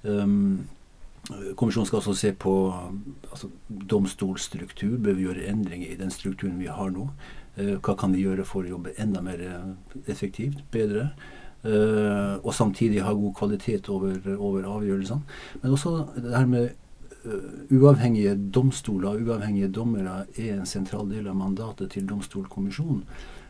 Um, 0.03 0.65
kommisjonen 1.55 1.87
skal 1.87 2.01
også 2.01 2.15
se 2.19 2.33
på 2.37 2.53
altså, 3.31 3.49
domstolstruktur. 3.69 4.97
Bør 4.99 5.15
vi 5.17 5.25
gjøre 5.29 5.47
endringer 5.49 5.93
i 5.93 5.99
den 5.99 6.11
strukturen 6.13 6.59
vi 6.59 6.69
har 6.69 6.91
nå? 6.93 7.07
Uh, 7.55 7.77
hva 7.79 7.95
kan 7.97 8.13
vi 8.13 8.27
gjøre 8.27 8.45
for 8.47 8.65
å 8.65 8.75
jobbe 8.75 8.97
enda 9.01 9.23
mer 9.25 9.41
effektivt, 10.11 10.59
bedre? 10.75 11.09
Uh, 11.65 12.37
og 12.43 12.51
samtidig 12.53 13.01
ha 13.01 13.15
god 13.15 13.33
kvalitet 13.39 13.87
over, 13.89 14.19
over 14.35 14.67
avgjørelsene. 14.75 15.37
Men 15.63 15.77
også 15.77 16.01
det 16.19 16.35
her 16.35 16.51
med 16.51 16.73
Eh, 16.75 16.84
uavhengige 17.71 18.35
domstoler, 18.53 19.09
og 19.09 19.27
uavhengige 19.27 19.71
dommere, 19.73 20.25
er 20.37 20.59
en 20.59 20.69
sentral 20.69 21.09
del 21.09 21.27
av 21.27 21.37
mandatet 21.39 21.91
til 21.95 22.07
Domstolkommisjonen. 22.09 23.03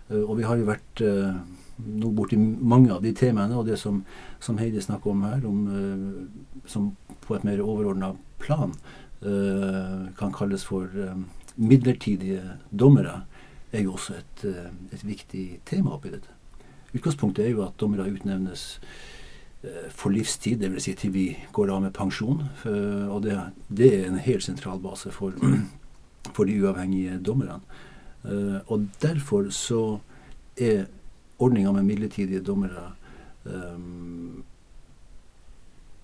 Uh, 0.09 0.23
og 0.23 0.38
vi 0.39 0.45
har 0.45 0.59
jo 0.59 0.67
vært 0.69 1.03
uh, 1.05 1.38
nå 1.85 2.11
borti 2.15 2.38
mange 2.39 2.93
av 2.93 3.01
de 3.03 3.13
temaene, 3.15 3.57
og 3.57 3.67
det 3.67 3.79
som, 3.81 4.03
som 4.39 4.59
Heidi 4.61 4.83
snakker 4.83 5.11
om 5.11 5.25
her, 5.27 5.47
om, 5.49 5.65
som 6.65 6.93
på 7.25 7.35
et 7.35 7.43
mer 7.43 7.63
overordna 7.63 8.13
plan 8.39 8.71
kan 10.15 10.31
kalles 10.35 10.63
for 10.67 10.91
midlertidige 11.55 12.43
dommere, 12.69 13.23
er 13.73 13.81
jo 13.81 13.95
også 13.95 14.13
et, 14.19 14.43
et 14.93 15.03
viktig 15.03 15.43
tema 15.65 15.95
oppi 15.95 16.13
dette. 16.13 16.31
Utgangspunktet 16.93 17.47
er 17.47 17.55
jo 17.55 17.63
at 17.65 17.75
dommere 17.81 18.07
utnevnes 18.11 18.67
Eh, 18.75 19.14
for 19.89 20.13
livstid, 20.13 20.60
dvs. 20.62 20.84
Si 20.84 20.93
til 20.99 21.13
vi 21.13 21.25
går 21.54 21.71
av 21.73 21.82
med 21.82 21.93
pensjon. 21.95 22.43
Og 22.65 23.19
det, 23.23 23.38
det 23.67 23.89
er 23.95 24.08
en 24.10 24.19
helt 24.21 24.43
sentral 24.45 24.80
base 24.84 25.12
for, 25.12 25.34
for 26.36 26.45
de 26.45 26.58
uavhengige 26.62 27.17
dommerne. 27.25 27.60
Eh, 28.25 28.60
og 28.67 28.88
derfor 29.01 29.49
så 29.49 29.99
er 30.58 30.86
ordninga 31.39 31.71
med 31.71 31.84
midlertidige 31.84 32.41
dommere 32.41 32.91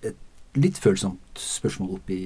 et 0.02 0.18
litt 0.54 0.78
følsomt 0.78 1.40
spørsmål 1.40 1.96
oppi 1.96 2.18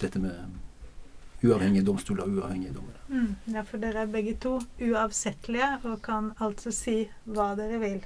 dette 0.00 0.18
med 0.18 1.44
uavhengige 1.44 1.84
domstoler 1.86 2.24
og 2.24 2.40
uavhengige 2.40 2.72
dommere. 2.74 2.98
Mm, 3.08 3.54
ja, 3.54 3.62
for 3.62 3.78
dere 3.78 4.02
er 4.02 4.10
begge 4.10 4.34
to 4.40 4.56
uavsettelige 4.80 5.68
og 5.84 6.00
kan 6.02 6.32
altså 6.40 6.72
si 6.74 6.96
hva 7.28 7.52
dere 7.60 7.78
vil. 7.84 8.00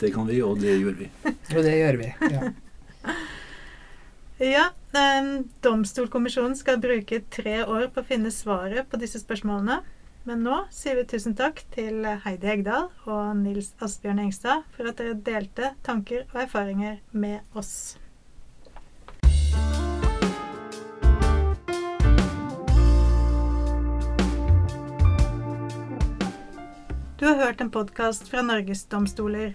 Det 0.00 0.10
kan 0.14 0.26
vi, 0.26 0.40
og 0.42 0.56
det 0.62 0.78
gjør 0.80 0.96
vi. 0.96 1.10
og 1.54 1.62
det 1.66 1.76
gjør 1.76 1.98
vi, 2.00 2.10
ja. 2.32 2.50
ja, 4.56 4.66
um, 4.96 5.30
Domstolkommisjonen 5.60 6.56
skal 6.56 6.80
bruke 6.80 7.20
tre 7.28 7.58
år 7.66 7.90
på 7.92 8.00
å 8.00 8.08
finne 8.08 8.32
svaret 8.32 8.88
på 8.88 9.00
disse 9.02 9.20
spørsmålene. 9.20 9.82
Men 10.28 10.44
nå 10.44 10.56
sier 10.72 10.96
vi 10.96 11.06
tusen 11.08 11.36
takk 11.36 11.62
til 11.72 12.04
Heidi 12.24 12.48
Egdal 12.54 12.88
og 13.08 13.36
Nils 13.40 13.72
Asbjørn 13.80 14.20
Engstad 14.24 14.66
for 14.72 14.88
at 14.88 15.00
dere 15.00 15.16
delte 15.16 15.74
tanker 15.84 16.26
og 16.30 16.42
erfaringer 16.46 17.00
med 17.12 17.40
oss. 17.56 17.96
Du 27.20 27.26
har 27.28 27.36
hørt 27.36 27.60
en 27.60 27.72
podkast 27.72 28.30
fra 28.32 28.40
Norges 28.40 28.86
domstoler. 28.88 29.52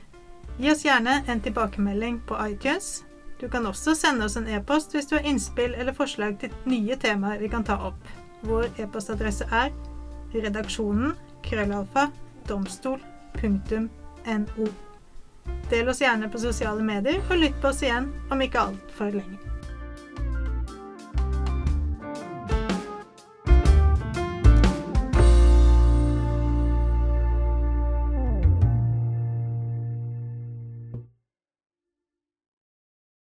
Gi 0.57 0.71
oss 0.71 0.85
gjerne 0.85 1.23
en 1.27 1.41
tilbakemelding 1.41 2.21
på 2.27 2.47
iTunes. 2.47 3.03
Du 3.39 3.49
kan 3.49 3.67
også 3.67 3.95
sende 3.95 4.25
oss 4.25 4.37
en 4.39 4.47
e-post 4.47 4.93
hvis 4.95 5.09
du 5.09 5.17
har 5.17 5.27
innspill 5.27 5.75
eller 5.75 5.93
forslag 5.93 6.37
til 6.39 6.53
nye 6.69 6.95
temaer 6.95 7.41
vi 7.43 7.49
kan 7.51 7.65
ta 7.67 7.75
opp. 7.89 7.99
Vår 8.47 8.69
e-postadresse 8.79 9.49
er 9.51 9.73
redaksjonen 10.31 11.11
krøllalfa 11.43 12.07
domstol.no. 12.47 14.69
Del 15.69 15.89
oss 15.89 16.01
gjerne 16.01 16.29
på 16.31 16.41
sosiale 16.41 16.85
medier, 16.85 17.19
og 17.29 17.41
lytt 17.41 17.59
på 17.61 17.73
oss 17.73 17.83
igjen 17.83 18.07
om 18.31 18.41
ikke 18.41 18.63
altfor 18.69 19.11
lenge. 19.17 19.44